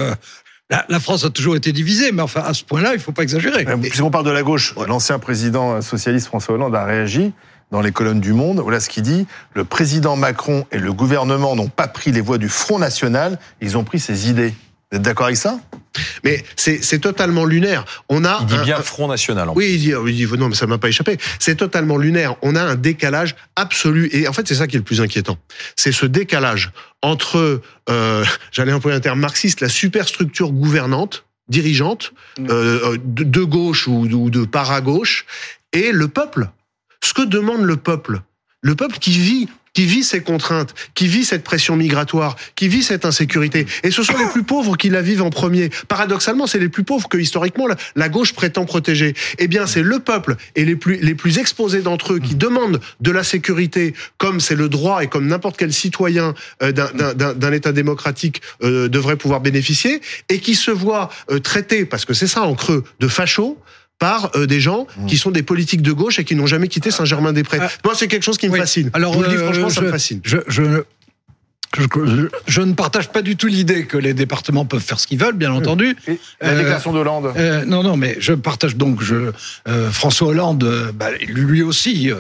la, 0.70 1.00
France 1.00 1.26
a 1.26 1.30
toujours 1.30 1.56
été 1.56 1.72
divisée, 1.72 2.12
mais 2.12 2.22
enfin, 2.22 2.42
à 2.42 2.54
ce 2.54 2.64
point-là, 2.64 2.92
il 2.92 2.98
ne 2.98 3.02
faut 3.02 3.12
pas 3.12 3.24
exagérer. 3.24 3.66
Puisqu'on 3.82 4.12
parle 4.12 4.26
de 4.26 4.32
la 4.32 4.44
gauche, 4.44 4.74
l'ancien 4.88 5.20
président 5.20 5.82
socialiste 5.82 6.28
François 6.28 6.56
Hollande 6.56 6.76
a 6.76 6.84
réagi 6.84 7.34
dans 7.72 7.82
les 7.82 7.92
colonnes 7.92 8.20
du 8.20 8.34
Monde. 8.34 8.60
Voilà 8.60 8.80
ce 8.80 8.90
qu'il 8.90 9.04
dit. 9.04 9.28
Le 9.54 9.64
président 9.64 10.16
Macron 10.16 10.66
et 10.72 10.78
le 10.78 10.94
gouvernement 10.94 11.56
n'ont 11.56 11.68
pas 11.68 11.88
pris 11.88 12.12
les 12.12 12.22
voies 12.22 12.38
du 12.38 12.50
Front 12.50 12.80
National, 12.80 13.40
ils 13.62 13.78
ont 13.78 13.84
pris 13.84 14.00
ses 14.00 14.30
idées. 14.30 14.54
Vous 14.92 14.98
êtes 14.98 15.02
d'accord 15.02 15.26
avec 15.26 15.38
ça? 15.38 15.60
Mais 16.24 16.44
c'est 16.56 17.00
totalement 17.00 17.46
lunaire. 17.46 17.86
On 18.10 18.26
a 18.26 18.40
il 18.42 18.48
dit 18.48 18.64
bien 18.64 18.82
Front 18.82 19.08
National. 19.08 19.50
oui, 19.56 19.74
il 19.74 19.80
dit, 19.80 19.94
il 20.08 20.16
dit 20.16 20.38
non, 20.38 20.50
mais 20.50 20.56
ça 20.56 20.68
m'a 20.68 20.78
pas 20.78 20.90
échappé. 20.90 21.18
C'est 21.40 21.56
totalement 21.56 21.98
lunaire. 21.98 22.36
On 22.42 22.56
a 22.56 22.64
un 22.64 22.76
décalage 22.76 23.36
absolu. 23.56 24.10
Et 24.12 24.28
en 24.28 24.34
fait, 24.34 24.48
c'est 24.48 24.56
ça 24.56 24.68
qui 24.68 24.76
est 24.76 24.80
le 24.80 24.86
plus 24.86 25.02
inquiétant. 25.02 25.38
C'est 25.76 25.92
ce 25.92 26.06
décalage 26.06 26.72
entre, 27.02 27.62
euh, 27.90 28.26
j'allais 28.52 28.74
employer 28.74 28.98
un 28.98 29.02
terme 29.02 29.20
marxiste, 29.20 29.62
la 29.62 29.70
superstructure 29.70 30.52
gouvernante, 30.52 31.26
dirigeante, 31.48 32.14
mmh. 32.40 32.48
euh, 32.50 32.98
de, 33.04 33.44
gauche 33.44 33.88
ou, 33.88 34.08
ou 34.12 34.30
de 34.30 34.46
para-gauche, 34.46 35.26
et 35.74 35.92
le 35.92 36.08
peuple 36.08 36.50
ce 37.06 37.14
que 37.14 37.22
demande 37.22 37.62
le 37.62 37.78
peuple. 37.78 38.22
Le 38.62 38.76
peuple 38.76 38.98
qui 38.98 39.12
vit 39.12 39.48
qui 39.76 39.86
vit 39.86 40.04
ces 40.04 40.22
contraintes, 40.22 40.74
qui 40.96 41.06
vit 41.06 41.26
cette 41.26 41.44
pression 41.44 41.76
migratoire, 41.76 42.36
qui 42.56 42.68
vit 42.68 42.82
cette 42.82 43.06
insécurité. 43.06 43.68
Et 43.84 43.92
ce 43.92 44.02
sont 44.02 44.18
les 44.18 44.28
plus 44.28 44.44
pauvres 44.44 44.78
qui 44.78 44.90
la 44.90 45.04
vivent 45.04 45.22
en 45.22 45.30
premier. 45.30 45.70
Paradoxalement, 45.88 46.48
c'est 46.48 46.60
les 46.60 46.70
plus 46.70 46.84
pauvres 46.84 47.08
que 47.08 47.18
historiquement 47.18 47.68
la, 47.96 48.10
gauche 48.10 48.34
prétend 48.34 48.66
protéger. 48.66 49.14
Eh 49.38 49.48
bien, 49.48 49.68
c'est 49.68 49.84
le 49.84 50.00
peuple 50.00 50.38
et 50.56 50.64
les 50.64 50.78
plus, 50.78 50.96
les 50.98 51.14
plus 51.14 51.38
exposés 51.38 51.82
d'entre 51.82 52.14
eux 52.14 52.20
qui 52.20 52.36
demandent 52.36 52.80
de 53.02 53.12
la 53.12 53.24
sécurité, 53.24 53.94
comme 54.18 54.40
c'est 54.40 54.56
le 54.56 54.70
droit 54.70 55.04
et 55.04 55.08
comme 55.08 55.28
n'importe 55.28 55.58
quel 55.58 55.74
citoyen 55.74 56.34
euh, 56.64 56.72
d'un 56.72 57.52
État 57.52 57.74
démocratique 57.74 58.42
euh, 58.64 58.88
devrait 58.88 59.18
pouvoir 59.18 59.42
bénéficier, 59.42 60.02
et 60.30 60.40
qui 60.40 60.56
se 60.56 60.72
voient 60.72 61.10
euh, 61.30 61.40
traités, 61.40 61.84
parce 61.84 62.06
que 62.06 62.14
c'est 62.14 62.28
ça 62.28 62.44
en 62.44 62.56
creux, 62.56 62.86
de 63.02 63.08
fachos, 63.10 63.58
par 64.00 64.32
euh, 64.36 64.46
des 64.46 64.60
gens 64.60 64.88
mmh. 64.98 65.06
qui 65.06 65.18
sont 65.18 65.32
des 65.32 65.44
politiques 65.44 65.82
de 65.82 65.92
gauche 65.92 66.20
et 66.20 66.24
qui 66.26 66.36
n'ont 66.36 66.48
jamais 66.48 66.68
quitté 66.68 66.92
Saint-Germain-des-Prés. 66.92 67.60
Ah. 67.62 67.70
Moi, 67.84 67.96
c'est 67.96 68.08
quelque 68.08 68.24
chose 68.24 68.38
qui 68.38 68.50
me 68.50 68.58
fascine. 68.58 68.90
Alors, 68.94 69.14
je 69.14 69.18
vous 69.18 69.24
le 69.24 69.30
dis 69.30 69.38
franchement, 69.38 69.70
ça 69.70 69.82
me 69.82 69.90
fascine. 69.90 70.20
Je, 70.24 70.38
je, 70.48 70.84
je, 72.48 72.62
ne 72.62 72.74
partage 72.74 73.10
pas 73.10 73.22
du 73.22 73.36
tout 73.36 73.48
l'idée 73.48 73.86
que 73.86 73.98
les 73.98 74.14
départements 74.14 74.66
peuvent 74.66 74.82
faire 74.82 75.00
ce 75.00 75.08
qu'ils 75.08 75.20
veulent, 75.20 75.36
bien 75.36 75.52
entendu. 75.52 75.96
la 76.42 76.50
euh, 76.50 76.58
déclaration 76.58 76.94
d'Hollande 76.94 77.34
euh, 77.38 77.66
Non, 77.66 77.84
non, 77.84 77.98
mais 77.98 78.16
je 78.20 78.34
partage 78.34 78.76
donc. 78.76 79.02
Je, 79.02 79.32
euh, 79.68 79.92
François 79.92 80.30
Hollande, 80.30 80.92
bah, 80.94 81.10
lui 81.28 81.64
aussi, 81.64 82.12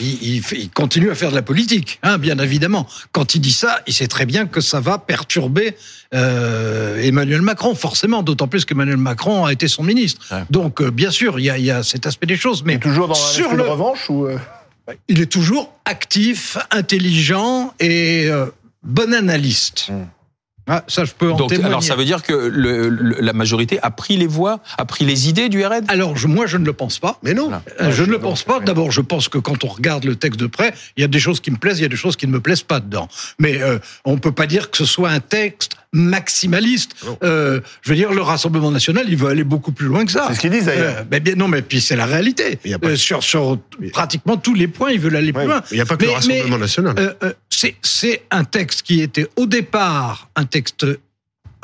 il, 0.00 0.42
il, 0.52 0.70
continue 0.70 1.10
à 1.10 1.14
faire 1.14 1.30
de 1.30 1.34
la 1.34 1.42
politique, 1.42 1.98
hein, 2.02 2.18
bien 2.18 2.38
évidemment. 2.38 2.86
Quand 3.12 3.34
il 3.34 3.40
dit 3.40 3.52
ça, 3.52 3.80
il 3.86 3.92
sait 3.92 4.08
très 4.08 4.26
bien 4.26 4.46
que 4.46 4.60
ça 4.60 4.80
va 4.80 4.98
perturber 4.98 5.76
Emmanuel 6.12 7.42
Macron, 7.42 7.74
forcément, 7.74 8.22
d'autant 8.22 8.48
plus 8.48 8.64
qu'Emmanuel 8.64 8.96
Macron 8.96 9.44
a 9.44 9.52
été 9.52 9.68
son 9.68 9.82
ministre. 9.82 10.26
Donc, 10.50 10.82
bien 10.82 11.10
sûr, 11.10 11.38
il 11.38 11.44
y 11.44 11.50
a, 11.50 11.58
y 11.58 11.70
a, 11.70 11.82
cet 11.82 12.06
aspect 12.06 12.26
des 12.26 12.36
choses. 12.36 12.62
Mais 12.64 12.78
toujours 12.78 13.08
dans 13.08 13.14
sur 13.14 13.54
le... 13.54 13.62
revanche 13.62 14.08
ou 14.10 14.28
il 15.08 15.20
est 15.20 15.26
toujours 15.26 15.74
actif, 15.84 16.56
intelligent 16.70 17.74
et 17.78 18.30
bon 18.82 19.14
analyste. 19.14 19.88
Hmm. 19.90 20.06
Ah, 20.68 20.84
ça, 20.86 21.04
je 21.06 21.12
peux 21.12 21.32
en 21.32 21.36
Donc, 21.36 21.52
Alors, 21.52 21.82
ça 21.82 21.96
veut 21.96 22.04
dire 22.04 22.22
que 22.22 22.32
le, 22.32 22.90
la 22.90 23.32
majorité 23.32 23.78
a 23.82 23.90
pris 23.90 24.18
les 24.18 24.26
voix, 24.26 24.60
a 24.76 24.84
pris 24.84 25.06
les 25.06 25.28
idées 25.28 25.48
du 25.48 25.64
RN 25.64 25.84
Alors, 25.88 26.16
je, 26.16 26.26
moi, 26.26 26.46
je 26.46 26.58
ne 26.58 26.66
le 26.66 26.74
pense 26.74 26.98
pas. 26.98 27.18
Mais 27.22 27.32
non. 27.32 27.50
Euh, 27.80 27.90
je 27.90 28.04
ne 28.04 28.10
le 28.10 28.18
pense 28.18 28.42
pas. 28.42 28.60
D'abord, 28.60 28.90
je 28.90 29.00
pense 29.00 29.28
que 29.28 29.38
quand 29.38 29.64
on 29.64 29.68
regarde 29.68 30.04
le 30.04 30.14
texte 30.14 30.38
de 30.38 30.46
près, 30.46 30.74
il 30.96 31.00
y 31.00 31.04
a 31.04 31.08
des 31.08 31.20
choses 31.20 31.40
qui 31.40 31.50
me 31.50 31.56
plaisent, 31.56 31.78
il 31.78 31.82
y 31.82 31.86
a 31.86 31.88
des 31.88 31.96
choses 31.96 32.16
qui 32.16 32.26
ne 32.26 32.32
me 32.32 32.40
plaisent 32.40 32.62
pas 32.62 32.80
dedans. 32.80 33.08
Mais 33.38 33.62
euh, 33.62 33.78
on 34.04 34.12
ne 34.12 34.18
peut 34.18 34.32
pas 34.32 34.46
dire 34.46 34.70
que 34.70 34.76
ce 34.76 34.84
soit 34.84 35.08
un 35.08 35.20
texte 35.20 35.72
maximaliste. 35.92 36.92
Euh, 37.22 37.60
je 37.82 37.90
veux 37.90 37.96
dire, 37.96 38.12
le 38.12 38.20
Rassemblement 38.20 38.70
national, 38.70 39.06
il 39.08 39.16
veut 39.16 39.28
aller 39.28 39.44
beaucoup 39.44 39.72
plus 39.72 39.86
loin 39.86 40.04
que 40.04 40.12
ça. 40.12 40.26
C'est 40.28 40.34
ce 40.34 40.40
qu'ils 40.40 40.50
disent 40.50 40.66
d'ailleurs. 40.66 40.98
Euh, 40.98 41.04
ben 41.04 41.22
bien, 41.22 41.34
non, 41.34 41.48
mais 41.48 41.62
puis 41.62 41.80
c'est 41.80 41.96
la 41.96 42.06
réalité. 42.06 42.58
Euh, 42.84 42.96
sur, 42.96 43.22
sur 43.22 43.58
pratiquement 43.92 44.36
tous 44.36 44.54
les 44.54 44.68
points, 44.68 44.90
ils 44.90 45.00
veulent 45.00 45.16
aller 45.16 45.32
plus 45.32 45.46
loin. 45.46 45.62
Il 45.70 45.76
n'y 45.76 45.80
a 45.80 45.86
pas 45.86 45.96
que 45.96 46.04
le 46.04 46.10
Rassemblement 46.12 46.58
national. 46.58 46.94
Euh, 46.98 47.32
c'est 47.82 48.22
un 48.30 48.44
texte 48.44 48.82
qui 48.82 49.00
était 49.00 49.28
au 49.36 49.46
départ 49.46 50.28
un 50.36 50.44
texte 50.44 50.86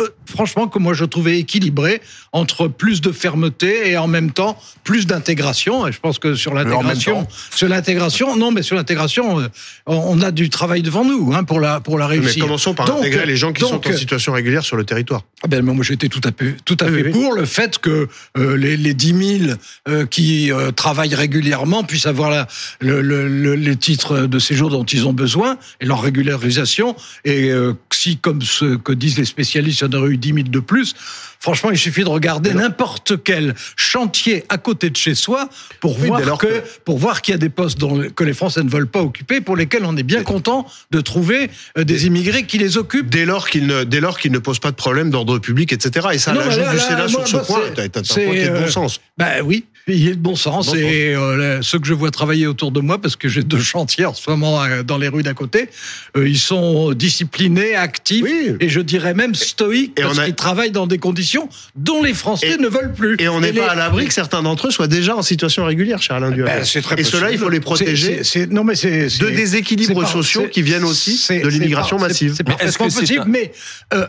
euh, 0.01 0.09
franchement, 0.27 0.69
que 0.69 0.79
moi 0.79 0.95
je 0.95 1.05
trouvais 1.05 1.39
équilibré 1.39 2.01
entre 2.33 2.69
plus 2.69 3.01
de 3.01 3.13
fermeté 3.13 3.91
et 3.91 3.97
en 3.97 4.09
même 4.09 4.33
temps 4.33 4.59
plus 4.83 5.07
d'intégration. 5.07 5.87
Et 5.87 5.93
je 5.93 6.01
pense 6.01 6.19
que 6.19 6.35
sur 6.35 6.55
l'intégration, 6.55 7.27
sur 7.55 7.69
l'intégration, 7.69 8.37
non, 8.37 8.51
mais 8.51 8.63
sur 8.63 8.77
l'intégration, 8.77 9.41
euh, 9.41 9.49
on 9.87 10.21
a 10.21 10.31
du 10.31 10.51
travail 10.51 10.83
devant 10.83 11.05
nous 11.05 11.33
hein, 11.35 11.45
pour 11.45 11.61
la 11.61 11.81
pour 11.81 11.99
la 11.99 12.07
réussir. 12.07 12.43
Mais 12.45 12.49
commençons 12.49 12.75
par 12.75 12.91
intégrer 12.91 13.27
les 13.27 13.37
gens 13.37 13.53
qui 13.53 13.61
sont 13.61 13.81
en 13.87 13.97
situation 13.97 14.33
régulière 14.33 14.65
sur 14.65 14.77
le 14.77 14.85
territoire. 14.85 15.23
Ah 15.43 15.49
ben, 15.49 15.63
moi 15.63 15.85
j'étais 15.85 16.09
tout 16.09 16.21
à 16.25 16.31
fait 16.37 16.57
tout 16.65 16.77
à 16.81 16.91
fait 16.91 17.11
pour 17.11 17.33
le 17.33 17.45
fait 17.45 17.79
que 17.79 18.09
euh, 18.37 18.57
les, 18.57 18.77
les 18.77 18.95
10 18.95 19.39
000 19.47 19.59
euh, 19.89 20.07
qui 20.07 20.51
euh, 20.51 20.71
travaillent 20.71 21.15
régulièrement 21.15 21.85
puissent 21.85 22.07
avoir 22.07 22.31
la, 22.31 22.47
le, 22.81 23.01
le, 23.01 23.55
les 23.55 23.77
titres 23.77 24.27
de 24.27 24.39
séjour 24.39 24.71
dont 24.71 24.85
ils 24.85 25.07
ont 25.07 25.13
besoin 25.13 25.59
et 25.81 25.87
leur 25.87 26.03
régularisation. 26.03 26.97
Et 27.25 27.51
si, 27.93 28.17
comme 28.17 28.43
ce 28.43 28.77
que 28.77 28.93
disent 28.93 29.19
les 29.19 29.25
spécialistes, 29.25 29.84
en 29.85 29.93
aurait 29.93 30.11
eu 30.11 30.17
10 30.17 30.29
000 30.35 30.39
de 30.49 30.61
plus. 30.61 30.95
Franchement, 31.41 31.71
il 31.71 31.77
suffit 31.77 32.05
de 32.05 32.09
regarder 32.09 32.55
n'importe 32.55 33.23
quel 33.23 33.55
chantier 33.77 34.45
à 34.49 34.57
côté 34.57 34.89
de 34.89 34.97
chez 34.97 35.15
soi 35.15 35.51
pour 35.81 35.99
voir 35.99 36.39
que, 36.39 36.63
pour 36.87 36.99
voir 36.99 37.21
qu'il 37.21 37.33
y 37.33 37.35
a 37.35 37.39
des 37.39 37.51
postes 37.51 37.79
dont, 37.79 38.09
que 38.09 38.25
les 38.25 38.33
Français 38.33 38.63
ne 38.63 38.71
veulent 38.71 38.87
pas 38.87 39.03
occuper, 39.03 39.43
pour 39.43 39.55
lesquels 39.55 39.85
on 39.85 39.95
est 39.97 40.03
bien 40.05 40.23
content 40.23 40.67
de 40.91 41.03
trouver 41.03 41.51
euh, 41.77 41.85
des 41.85 42.07
immigrés 42.07 42.47
qui 42.47 42.57
les 42.57 42.79
occupent. 42.79 43.11
Dès 43.11 43.27
lors 43.27 43.51
qu'ils 43.51 43.67
ne, 43.67 43.85
dès 43.85 44.01
lors 44.01 44.19
qu'ils 44.19 44.33
ne 44.33 44.39
posent 44.39 44.59
pas 44.59 44.71
de 44.71 44.77
problème 44.77 45.11
d'ordre 45.11 45.39
public, 45.39 45.73
etc. 45.73 46.09
Et 46.15 46.19
ça, 46.19 46.33
l'ajout 46.33 46.71
du 46.73 46.79
Sénat 46.79 47.09
sur 47.09 47.29
ce 47.29 47.37
point, 47.37 47.61
t'as 47.75 47.85
un 47.85 47.89
point 47.91 48.03
qui 48.03 48.21
est 48.39 48.49
de 48.49 48.59
bon 48.59 48.69
sens. 48.69 49.01
Ben 49.19 49.43
oui, 49.45 49.67
il 49.87 50.09
est 50.09 50.15
de 50.15 50.21
bon 50.21 50.35
sens. 50.35 50.69
Bon 50.69 50.77
et 50.77 51.15
euh, 51.15 51.61
ceux 51.63 51.79
que 51.79 51.87
je 51.87 51.95
vois 51.95 52.11
travailler 52.11 52.47
autour 52.47 52.73
de 52.73 52.81
moi, 52.81 53.01
parce 53.01 53.17
que 53.17 53.29
j'ai 53.29 53.43
deux 53.43 53.59
chantiers 53.61 54.07
en 54.07 54.15
ce 54.15 54.29
moment 54.31 54.63
euh, 54.63 54.83
dans 54.83 54.99
les 54.99 55.09
rues 55.09 55.23
d'à 55.23 55.35
côté, 55.35 55.69
euh, 56.17 56.29
ils 56.29 56.39
sont 56.39 56.93
disciplinés, 56.93 57.75
actifs, 57.75 58.25
oui. 58.25 58.57
et 58.61 58.69
je 58.69 58.81
dirais 58.81 59.15
même 59.15 59.35
stoïques, 59.35 59.74
et 59.75 60.03
parce 60.03 60.19
a... 60.19 60.25
qu'ils 60.25 60.35
travaillent 60.35 60.71
dans 60.71 60.87
des 60.87 60.99
conditions 60.99 61.49
dont 61.77 62.03
les 62.03 62.15
Français 62.15 62.53
et, 62.53 62.57
ne 62.57 62.69
veulent 62.69 62.93
plus. 62.93 63.17
Et 63.19 63.29
on 63.29 63.41
n'est 63.41 63.53
pas 63.53 63.71
à 63.71 63.75
l'abri 63.75 64.07
que 64.07 64.15
certains 64.15 64.43
d'entre 64.43 64.69
eux 64.69 64.71
soient 64.71 64.89
déjà 64.89 65.17
en 65.17 65.23
situation 65.23 65.65
régulière, 65.65 66.01
cher 66.03 66.17
Alain 66.17 66.31
Duhamel. 66.31 66.63
Ben, 66.63 66.83
très 66.83 67.01
et 67.01 67.05
cela, 67.05 67.31
il 67.31 67.39
faut 67.39 67.49
les 67.49 67.61
protéger 67.61 68.07
c 68.07 68.21
est, 68.21 68.25
c 68.25 68.41
est, 68.41 68.47
non, 68.47 68.65
mais 68.65 68.75
c'est, 68.75 69.07
de 69.19 69.31
déséquilibres 69.31 70.07
sociaux 70.09 70.49
qui 70.51 70.63
viennent 70.63 70.85
aussi 70.85 71.21
de 71.31 71.49
l'immigration 71.49 71.99
massive. 71.99 72.35
C'est 72.37 72.45
parfaitement 72.45 72.89
possible, 72.89 73.23
un... 73.23 73.25
mais 73.25 73.53
euh, 73.93 74.07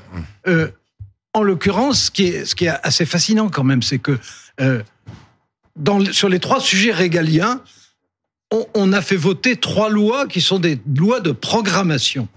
euh, 0.47 0.67
en 1.33 1.43
l'occurrence, 1.43 2.05
ce 2.05 2.11
qui 2.11 2.27
est, 2.27 2.45
ce 2.45 2.55
qui 2.55 2.65
est 2.65 2.73
assez 2.83 3.05
fascinant 3.05 3.49
quand 3.49 3.63
même, 3.63 3.81
c'est 3.81 3.99
que 3.99 4.17
euh, 4.61 4.81
dans, 5.75 6.03
sur 6.13 6.29
les 6.29 6.39
trois 6.39 6.61
sujets 6.61 6.91
régaliens, 6.91 7.61
on, 8.51 8.65
on, 8.73 8.93
a 8.93 9.01
fait 9.01 9.17
voter 9.17 9.57
trois 9.57 9.89
lois 9.89 10.27
qui 10.27 10.39
sont 10.39 10.59
des 10.59 10.79
lois 10.95 11.19
de 11.19 11.31
programmation. 11.31 12.27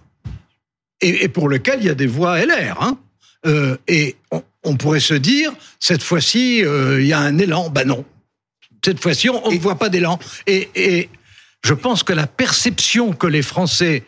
Et, 1.00 1.25
et 1.25 1.28
pour 1.28 1.49
lesquelles 1.49 1.78
il 1.80 1.87
y 1.87 1.90
a 1.90 1.94
des 1.94 2.06
voix 2.06 2.44
LR. 2.44 2.82
Hein. 2.82 2.99
Euh, 3.47 3.76
et 3.87 4.16
on, 4.30 4.42
on, 4.64 4.76
pourrait 4.76 5.00
se 5.00 5.14
dire, 5.14 5.52
cette 5.78 6.02
fois-ci, 6.02 6.64
euh, 6.64 7.00
il 7.00 7.07
y 7.07 7.12
a 7.12 7.21
un 7.21 7.38
élan. 7.38 7.71
Ben 7.71 7.87
non. 7.87 8.04
Cette 8.85 9.00
fois-ci, 9.00 9.28
on 9.28 9.50
ne 9.50 9.59
voit 9.59 9.78
pas 9.78 9.88
d'élan. 9.88 10.18
Et, 10.47 10.68
et 10.75 11.09
je 11.64 11.75
pense 11.75 12.02
que 12.02 12.12
la 12.12 12.26
perception 12.26 13.12
que 13.12 13.26
les 13.26 13.42
Français 13.42 14.04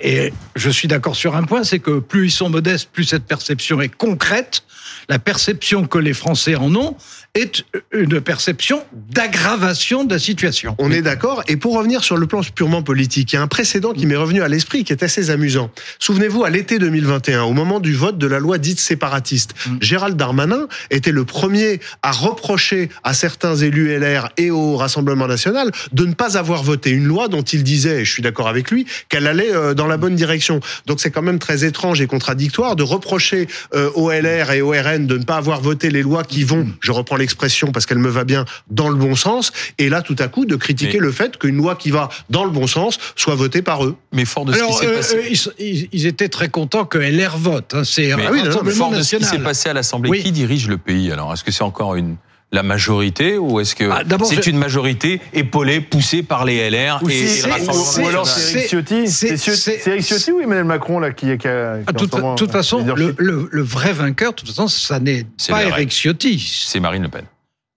et 0.00 0.32
je 0.54 0.70
suis 0.70 0.88
d'accord 0.88 1.16
sur 1.16 1.36
un 1.36 1.44
point, 1.44 1.64
c'est 1.64 1.78
que 1.78 1.98
plus 1.98 2.26
ils 2.26 2.30
sont 2.30 2.50
modestes, 2.50 2.90
plus 2.92 3.04
cette 3.04 3.24
perception 3.24 3.80
est 3.80 3.94
concrète. 3.94 4.62
La 5.08 5.18
perception 5.18 5.86
que 5.86 5.98
les 5.98 6.12
Français 6.12 6.56
en 6.56 6.74
ont 6.74 6.96
est 7.34 7.64
une 7.92 8.20
perception 8.20 8.82
d'aggravation 8.92 10.04
de 10.04 10.12
la 10.12 10.18
situation. 10.18 10.74
On 10.78 10.90
est 10.90 11.02
d'accord. 11.02 11.42
Et 11.48 11.56
pour 11.56 11.76
revenir 11.76 12.02
sur 12.02 12.16
le 12.16 12.26
plan 12.26 12.40
purement 12.54 12.82
politique, 12.82 13.32
il 13.32 13.36
y 13.36 13.38
a 13.38 13.42
un 13.42 13.46
précédent 13.46 13.92
qui 13.92 14.06
m'est 14.06 14.16
revenu 14.16 14.42
à 14.42 14.48
l'esprit 14.48 14.84
qui 14.84 14.92
est 14.92 15.02
assez 15.02 15.30
amusant. 15.30 15.70
Souvenez-vous, 15.98 16.44
à 16.44 16.50
l'été 16.50 16.78
2021, 16.78 17.42
au 17.42 17.52
moment 17.52 17.78
du 17.78 17.94
vote 17.94 18.18
de 18.18 18.26
la 18.26 18.38
loi 18.38 18.58
dite 18.58 18.80
séparatiste, 18.80 19.54
mmh. 19.54 19.76
Gérald 19.80 20.16
Darmanin 20.16 20.66
était 20.90 21.12
le 21.12 21.24
premier 21.24 21.80
à 22.02 22.10
reprocher 22.10 22.88
à 23.04 23.12
certains 23.12 23.54
élus 23.56 23.96
LR 23.98 24.30
et 24.38 24.50
au 24.50 24.76
Rassemblement 24.76 25.26
national 25.26 25.70
de 25.92 26.06
ne 26.06 26.14
pas 26.14 26.38
avoir 26.38 26.62
voté 26.62 26.90
une 26.90 27.06
loi 27.06 27.28
dont 27.28 27.42
il 27.42 27.62
disait, 27.62 28.00
et 28.00 28.04
je 28.04 28.12
suis 28.12 28.22
d'accord 28.22 28.48
avec 28.48 28.70
lui, 28.70 28.86
qu'elle 29.08 29.26
allait 29.26 29.52
dans 29.74 29.85
la 29.86 29.96
bonne 29.96 30.14
direction. 30.14 30.60
Donc 30.86 31.00
c'est 31.00 31.10
quand 31.10 31.22
même 31.22 31.38
très 31.38 31.64
étrange 31.64 32.00
et 32.00 32.06
contradictoire 32.06 32.76
de 32.76 32.82
reprocher 32.82 33.48
euh, 33.74 33.90
au 33.94 34.10
LR 34.10 34.50
et 34.52 34.60
au 34.60 34.70
RN 34.70 35.06
de 35.06 35.18
ne 35.18 35.24
pas 35.24 35.36
avoir 35.36 35.60
voté 35.60 35.90
les 35.90 36.02
lois 36.02 36.24
qui 36.24 36.44
vont, 36.44 36.66
je 36.80 36.92
reprends 36.92 37.16
l'expression 37.16 37.72
parce 37.72 37.86
qu'elle 37.86 37.98
me 37.98 38.08
va 38.08 38.24
bien, 38.24 38.44
dans 38.70 38.88
le 38.88 38.96
bon 38.96 39.14
sens, 39.14 39.52
et 39.78 39.88
là 39.88 40.02
tout 40.02 40.16
à 40.18 40.28
coup 40.28 40.44
de 40.44 40.56
critiquer 40.56 40.98
Mais... 40.98 41.06
le 41.06 41.12
fait 41.12 41.38
qu'une 41.38 41.56
loi 41.56 41.76
qui 41.76 41.90
va 41.90 42.08
dans 42.30 42.44
le 42.44 42.50
bon 42.50 42.66
sens 42.66 42.98
soit 43.16 43.34
votée 43.34 43.62
par 43.62 43.84
eux. 43.84 43.96
Mais 44.12 44.24
fort 44.24 44.44
de 44.44 44.52
ce 44.52 44.58
Alors, 44.58 44.70
qui 44.70 44.86
s'est 44.86 44.86
euh, 44.86 44.96
passé. 44.96 45.52
Ils, 45.58 45.88
ils, 45.92 46.06
étaient 46.06 46.28
très 46.28 46.48
contents 46.48 46.84
que 46.84 46.98
LR 46.98 47.36
vote. 47.36 47.74
Hein. 47.74 47.84
C'est 47.84 48.12
ah 48.12 48.18
oui, 48.30 48.42
non, 48.42 48.50
fort 48.70 48.90
de 48.90 49.02
ce 49.02 49.16
qui 49.16 49.24
s'est 49.24 49.38
passé 49.38 49.68
à 49.68 49.72
l'Assemblée. 49.72 50.10
Oui. 50.10 50.22
Qui 50.22 50.32
dirige 50.32 50.68
le 50.68 50.78
pays 50.78 51.12
alors? 51.12 51.32
Est-ce 51.32 51.44
que 51.44 51.50
c'est 51.50 51.64
encore 51.64 51.96
une 51.96 52.16
la 52.52 52.62
majorité 52.62 53.38
ou 53.38 53.60
est-ce 53.60 53.74
que 53.74 53.84
ah, 53.90 54.02
c'est 54.24 54.42
je... 54.42 54.50
une 54.50 54.58
majorité 54.58 55.20
épaulée, 55.32 55.80
poussée 55.80 56.22
par 56.22 56.44
les 56.44 56.70
LR 56.70 57.00
ou 57.02 57.10
et, 57.10 57.14
et 57.14 57.42
le 57.42 57.50
Rassemblement 57.50 58.04
Ou 58.04 58.08
alors 58.08 58.26
c'est 58.26 58.58
Eric 58.58 58.68
Ciotti 58.68 59.08
C'est 59.08 59.86
Eric 59.86 60.02
Ciotti 60.02 60.32
ou 60.32 60.40
Emmanuel 60.40 60.64
Macron 60.64 61.00
là 61.00 61.12
qui, 61.12 61.36
qui 61.38 61.48
a. 61.48 61.78
De 61.78 61.92
toute, 61.92 62.14
toute 62.36 62.52
façon, 62.52 62.84
le, 62.84 63.14
le, 63.18 63.48
le, 63.50 63.62
vrai 63.62 63.92
vainqueur, 63.92 64.32
de 64.32 64.36
toute 64.36 64.48
façon, 64.48 64.68
ça 64.68 65.00
n'est 65.00 65.26
pas 65.48 65.64
Eric 65.64 65.90
Ciotti. 65.90 66.38
C'est 66.38 66.80
Marine 66.80 67.02
Le 67.02 67.08
Pen. 67.08 67.24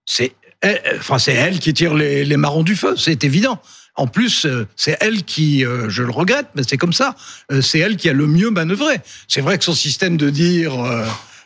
C'est 0.06 0.34
elle, 0.62 0.82
enfin, 1.00 1.18
elle 1.28 1.60
qui 1.60 1.74
tire 1.74 1.94
les, 1.94 2.26
les 2.26 2.38
marrons 2.38 2.64
du 2.64 2.76
feu, 2.76 2.96
c'est 2.98 3.24
évident. 3.24 3.60
En 4.00 4.08
plus, 4.08 4.48
c'est 4.78 4.98
elle 5.02 5.24
qui, 5.24 5.66
euh, 5.66 5.90
je 5.90 6.04
le 6.04 6.12
regrette, 6.12 6.48
mais 6.56 6.62
c'est 6.66 6.78
comme 6.78 6.94
ça, 6.94 7.16
euh, 7.52 7.62
c'est 7.62 7.80
elle 7.80 7.98
qui 7.98 8.10
a 8.10 8.14
le 8.14 8.28
mieux 8.28 8.50
manœuvré. 8.50 9.02
C'est 9.28 9.42
vrai 9.42 9.58
que 9.58 9.66
son 9.66 9.74
système 9.74 10.16
de 10.16 10.30
dire 10.30 10.80
euh, 10.86 11.06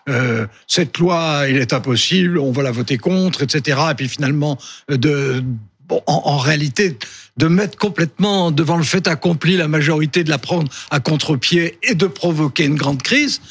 euh, 0.10 0.48
cette 0.67 0.98
loi, 0.98 1.45
il 1.50 1.57
est 1.57 1.74
impossible, 1.74 2.38
on 2.38 2.51
va 2.51 2.63
la 2.63 2.72
voter 2.72 2.98
contre, 2.98 3.43
etc. 3.43 3.79
Et 3.91 3.95
puis 3.95 4.07
finalement, 4.07 4.57
de 4.89 5.43
Bon, 5.88 6.01
en, 6.07 6.22
en, 6.25 6.38
réalité, 6.38 6.98
de 7.36 7.48
mettre 7.48 7.77
complètement 7.77 8.51
devant 8.51 8.77
le 8.77 8.83
fait 8.83 9.05
accompli 9.07 9.57
la 9.57 9.67
majorité, 9.67 10.24
de 10.24 10.29
la 10.29 10.38
prendre 10.38 10.72
à 10.91 11.01
contre-pied 11.01 11.77
et 11.83 11.93
de 11.93 12.07
provoquer 12.07 12.63
une 12.63 12.75
grande 12.75 13.03
crise. 13.03 13.41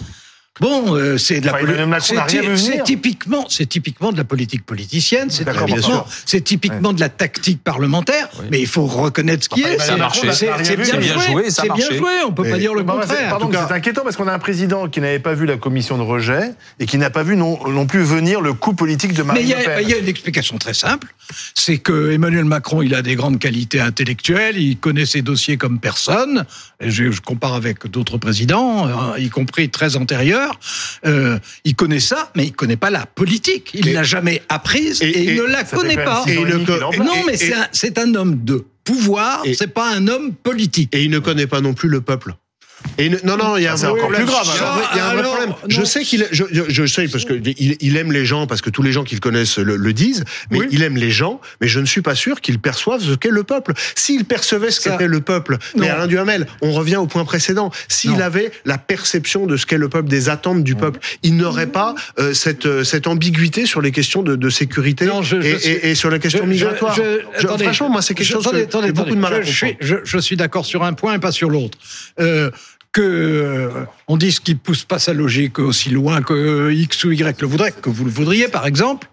Bon, 0.60 0.94
euh, 0.96 1.16
c'est 1.16 1.40
de 1.40 1.46
la 1.46 1.54
enfin, 1.54 1.98
c'est 1.98 2.84
typiquement, 2.84 3.46
c'est 3.48 3.64
typiquement 3.64 4.12
de 4.12 4.18
la 4.18 4.24
politique 4.24 4.66
politicienne, 4.66 5.30
c'est 5.30 5.46
typiquement, 5.46 6.06
c'est 6.26 6.42
typiquement 6.42 6.90
ouais. 6.90 6.94
de 6.94 7.00
la 7.00 7.08
tactique 7.08 7.64
parlementaire. 7.64 8.28
Oui. 8.38 8.44
Mais 8.50 8.60
il 8.60 8.66
faut 8.66 8.84
reconnaître 8.84 9.44
ce 9.44 9.48
qui 9.48 9.62
est. 9.62 9.78
C'est 9.80 9.96
bien, 10.76 10.98
bien, 10.98 11.18
joué, 11.18 11.50
c'est 11.50 11.72
bien 11.72 11.90
joué. 11.90 12.10
On 12.26 12.32
peut 12.32 12.42
mais, 12.42 12.50
pas 12.50 12.58
dire 12.58 12.74
le 12.74 12.84
contraire. 12.84 13.30
Pardon, 13.30 13.48
c'est 13.50 13.72
inquiétant 13.72 14.02
parce 14.02 14.16
qu'on 14.16 14.28
a 14.28 14.34
un 14.34 14.38
président 14.38 14.88
qui 14.88 15.00
n'avait 15.00 15.20
pas 15.20 15.32
vu 15.32 15.46
la 15.46 15.56
commission 15.56 15.96
de 15.96 16.02
rejet 16.02 16.52
et 16.78 16.84
qui 16.84 16.98
n'a 16.98 17.08
pas 17.08 17.22
vu 17.22 17.34
non, 17.34 17.58
non 17.68 17.86
plus 17.86 18.02
venir 18.02 18.42
le 18.42 18.52
coup 18.52 18.74
politique 18.74 19.14
de 19.14 19.22
Marine 19.22 19.48
Le 19.48 19.54
Pen. 19.54 19.72
Mais 19.74 19.82
il 19.84 19.88
y 19.88 19.94
a 19.94 19.98
une 19.98 20.08
explication 20.08 20.58
très 20.58 20.74
simple, 20.74 21.14
c'est 21.54 21.78
que 21.78 22.12
Emmanuel 22.12 22.44
Macron, 22.44 22.82
il 22.82 22.94
a 22.94 23.00
des 23.00 23.16
grandes 23.16 23.38
qualités 23.38 23.80
intellectuelles, 23.80 24.58
il 24.58 24.76
connaît 24.76 25.06
ses 25.06 25.22
dossiers 25.22 25.56
comme 25.56 25.78
personne. 25.78 26.44
Je, 26.80 27.10
je 27.10 27.22
compare 27.22 27.54
avec 27.54 27.86
d'autres 27.86 28.18
présidents, 28.18 29.16
y 29.16 29.30
compris 29.30 29.70
très 29.70 29.96
antérieurs 29.96 30.41
euh, 31.06 31.38
il 31.64 31.74
connaît 31.74 32.00
ça, 32.00 32.30
mais 32.36 32.46
il 32.46 32.52
connaît 32.52 32.76
pas 32.76 32.90
la 32.90 33.06
politique. 33.06 33.70
Il 33.74 33.92
l'a 33.92 34.02
jamais 34.02 34.42
apprise 34.48 35.02
et, 35.02 35.06
et, 35.06 35.18
et, 35.18 35.24
il 35.24 35.36
ne 35.36 35.42
la 35.42 35.64
connaît 35.64 35.96
pas. 35.96 36.24
non, 36.98 37.24
mais 37.26 37.36
c'est 37.36 37.98
un, 37.98 38.02
un, 38.02 38.14
homme 38.14 38.44
de 38.44 38.64
pouvoir, 38.84 39.42
c'est 39.54 39.72
pas 39.72 39.90
un 39.94 40.08
homme 40.08 40.34
politique. 40.34 40.94
Et 40.94 41.04
il 41.04 41.10
ne 41.10 41.18
connaît 41.18 41.46
pas 41.46 41.60
non 41.60 41.74
plus 41.74 41.88
le 41.88 42.00
peuple. 42.00 42.34
Et 42.98 43.08
non, 43.08 43.36
non, 43.36 43.56
il 43.56 43.64
y 43.64 43.66
a 43.66 43.72
un 43.72 43.76
vrai 43.76 43.98
problème. 43.98 44.24
Grave, 44.26 44.48
il 44.92 44.98
y 44.98 45.00
a 45.00 45.08
un 45.08 45.14
vrai 45.14 45.22
problème. 45.22 45.54
Je 45.68 45.82
sais 45.82 46.02
qu'il, 46.02 46.26
je, 46.30 46.44
je, 46.50 46.62
je, 46.68 46.86
sais 46.86 47.08
parce 47.08 47.24
que 47.24 47.34
il, 47.34 47.76
il, 47.80 47.96
aime 47.96 48.12
les 48.12 48.24
gens 48.24 48.46
parce 48.46 48.60
que 48.60 48.70
tous 48.70 48.82
les 48.82 48.92
gens 48.92 49.04
qu'il 49.04 49.20
connaissent 49.20 49.58
le, 49.58 49.76
le, 49.76 49.92
disent, 49.92 50.24
mais 50.50 50.60
oui. 50.60 50.66
il 50.70 50.82
aime 50.82 50.96
les 50.96 51.10
gens, 51.10 51.40
mais 51.60 51.68
je 51.68 51.80
ne 51.80 51.86
suis 51.86 52.02
pas 52.02 52.14
sûr 52.14 52.40
qu'il 52.40 52.58
perçoive 52.58 53.00
ce 53.02 53.14
qu'est 53.14 53.30
le 53.30 53.44
peuple. 53.44 53.72
S'il 53.94 54.24
percevait 54.24 54.70
ce 54.70 54.80
qu'était 54.80 55.06
le 55.06 55.20
peuple, 55.20 55.58
non. 55.74 55.82
mais 55.82 55.88
Alain 55.88 56.06
Duhamel, 56.06 56.46
on 56.60 56.72
revient 56.72 56.96
au 56.96 57.06
point 57.06 57.24
précédent. 57.24 57.70
S'il 57.88 58.20
avait 58.20 58.52
la 58.64 58.78
perception 58.78 59.46
de 59.46 59.56
ce 59.56 59.66
qu'est 59.66 59.78
le 59.78 59.88
peuple, 59.88 60.08
des 60.08 60.28
attentes 60.28 60.62
du 60.62 60.74
peuple, 60.74 61.00
il 61.22 61.36
n'aurait 61.36 61.66
pas 61.66 61.94
euh, 62.18 62.34
cette 62.34 62.66
euh, 62.66 62.84
cette 62.84 63.06
ambiguïté 63.06 63.66
sur 63.66 63.80
les 63.80 63.92
questions 63.92 64.22
de, 64.22 64.36
de 64.36 64.50
sécurité 64.50 65.06
non, 65.06 65.22
je, 65.22 65.36
et, 65.36 65.58
suis... 65.58 65.70
et, 65.70 65.90
et, 65.90 65.94
sur 65.94 66.10
la 66.10 66.18
question 66.18 66.46
migratoire. 66.46 66.98
Attendez, 67.38 67.64
franchement, 67.64 67.88
moi, 67.88 68.02
c'est 68.02 68.14
quelque 68.14 68.26
chose 68.26 68.46
attendez, 68.46 68.66
que 68.66 68.86
j'ai 68.86 68.92
beaucoup 68.92 69.14
de 69.14 69.20
mal 69.20 69.34
à. 69.34 69.42
Je, 69.42 69.96
je 70.04 70.18
suis 70.18 70.36
d'accord 70.36 70.66
sur 70.66 70.84
un 70.84 70.92
point 70.92 71.14
et 71.14 71.18
pas 71.18 71.32
sur 71.32 71.50
l'autre. 71.50 71.78
Euh, 72.20 72.50
que 72.92 73.00
euh, 73.00 73.84
on 74.06 74.16
dise 74.16 74.38
qu'il 74.38 74.58
pousse 74.58 74.84
pas 74.84 74.98
sa 74.98 75.14
logique 75.14 75.58
aussi 75.58 75.88
loin 75.88 76.22
que 76.22 76.70
X 76.70 77.04
ou 77.04 77.12
Y 77.12 77.40
le 77.40 77.46
voudrait, 77.46 77.72
que 77.72 77.90
vous 77.90 78.04
le 78.04 78.10
voudriez 78.10 78.48
par 78.48 78.66
exemple. 78.66 79.08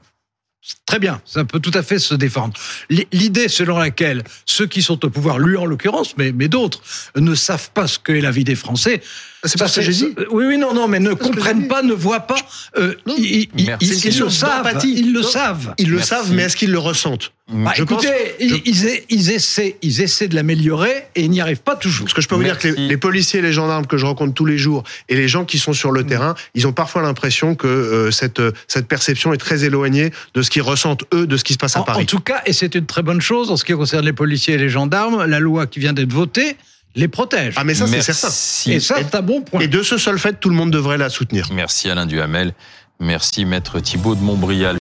Très 0.86 1.00
bien, 1.00 1.22
ça 1.24 1.46
peut 1.46 1.62
tout 1.62 1.72
à 1.74 1.82
fait 1.84 2.00
se 2.00 2.14
défendre. 2.14 2.54
L'idée 2.90 3.48
selon 3.48 3.78
laquelle 3.78 4.24
ceux 4.46 4.68
qui 4.68 4.82
sont 4.82 5.04
au 5.06 5.10
pouvoir, 5.10 5.40
lui 5.40 5.56
en 5.56 5.66
l'occurrence, 5.66 6.18
mais, 6.18 6.34
mais 6.34 6.50
d'autres, 6.50 6.82
ne 7.16 7.34
savent 7.34 7.72
pas 7.72 7.88
ce 7.88 7.98
qu'est 7.98 8.20
la 8.20 8.30
vie 8.30 8.44
des 8.44 8.56
Français, 8.56 9.02
C'est 9.44 9.58
pas 9.58 9.68
ce 9.70 9.80
que 9.80 9.86
j'ai 9.86 9.94
dit. 9.94 10.16
Oui, 10.32 10.46
oui, 10.48 10.58
non, 10.58 10.74
non, 10.74 10.88
mais 10.90 11.00
ne 11.00 11.14
comprennent 11.14 11.68
pas, 11.70 11.82
ne 11.82 11.94
voient 11.94 12.20
pas. 12.22 12.36
Euh, 12.78 12.94
ils, 13.18 13.48
ils, 13.58 13.66
Merci. 13.68 14.10
ils 14.10 14.20
le 14.20 14.30
savent. 14.30 14.80
Ils 14.84 15.14
le 15.14 15.24
savent. 15.24 15.74
Ils 15.78 15.88
le 15.90 15.96
Merci. 15.96 16.10
savent, 16.10 16.34
mais 16.34 16.44
est-ce 16.44 16.58
qu'ils 16.58 16.72
le 16.72 16.80
ressentent? 16.80 17.32
Bah, 17.52 17.72
Je 17.76 17.84
pense- 17.84 18.04
écoutez, 18.04 18.36
ils, 18.42 18.62
ils, 19.10 19.32
essaient, 19.32 19.78
ils 19.82 20.02
essaient 20.02 20.28
de 20.28 20.36
l'améliorer 20.36 21.06
et 21.16 21.22
ils 21.24 21.30
n'y 21.32 21.40
arrivent 21.42 21.62
pas 21.62 21.76
toujours. 21.78 22.06
Parce 22.06 22.14
que 22.14 22.22
je 22.22 22.28
peux 22.28 22.36
vous 22.36 22.44
dire 22.44 22.60
que 22.60 22.68
les, 22.68 22.88
les 22.90 22.98
policiers 22.98 23.40
et 23.40 23.42
les 23.42 23.54
gendarmes 23.54 23.88
que 23.88 23.98
je 23.98 24.06
rencontre 24.06 24.34
tous 24.34 24.46
les 24.46 24.58
jours 24.58 24.84
et 25.08 25.16
les 25.16 25.28
gens 25.30 25.46
qui 25.46 25.58
sont 25.58 25.74
sur 25.74 25.92
le 25.92 26.04
terrain, 26.06 26.36
ils 26.54 26.68
ont 26.68 26.74
parfois 26.74 27.02
l'impression 27.02 27.56
que 27.56 27.66
euh, 27.66 28.12
cette, 28.12 28.40
euh, 28.42 28.52
cette 28.68 28.88
perception 28.88 29.34
est 29.34 29.38
très 29.38 29.64
éloignée 29.64 30.12
de 30.36 30.42
ce 30.42 30.50
qu'ils 30.50 30.62
ressentent 30.62 31.06
eux, 31.14 31.26
de 31.26 31.38
ce 31.38 31.44
qui 31.46 31.54
se 31.54 31.58
passe 31.58 31.76
à 31.76 31.80
En, 31.80 31.84
en 31.84 31.86
Paris. 31.86 32.06
tout 32.06 32.20
cas, 32.20 32.42
et 32.46 32.54
c'est 32.54 32.76
une 32.76 32.86
très 32.86 33.02
bonne 33.04 33.22
chose 33.22 33.50
en 33.50 33.58
ce 33.58 33.64
qui 33.64 33.72
concerne 33.74 34.06
les 34.06 34.14
policiers 34.14 34.56
et 34.56 34.58
les 34.60 34.70
gendarmes, 34.70 35.26
la 35.26 35.40
loi 35.40 35.66
qui 35.66 35.80
vient 35.80 35.94
d'être 35.94 36.12
votée 36.14 36.56
les 36.96 37.08
protège. 37.08 37.56
Ah 37.58 37.64
mais 37.64 37.76
ça 37.76 37.88
c'est 37.88 38.02
certain. 38.02 38.28
et 38.72 38.80
ça, 38.80 38.96
c'est 38.98 39.16
un 39.16 39.22
bon 39.22 39.42
point. 39.42 39.62
Et 39.62 39.68
de 39.68 39.84
ce 39.84 39.98
seul 39.98 40.20
fait, 40.20 40.40
tout 40.40 40.50
le 40.50 40.56
monde 40.56 40.72
devrait 40.72 40.98
la 40.98 41.10
soutenir. 41.10 41.48
Merci 41.52 41.90
Alain 41.90 42.06
Duhamel. 42.06 42.54
Merci 43.00 43.46
Maître 43.46 43.80
Thibault 43.80 44.16
de 44.16 44.22
Montbrial. 44.22 44.78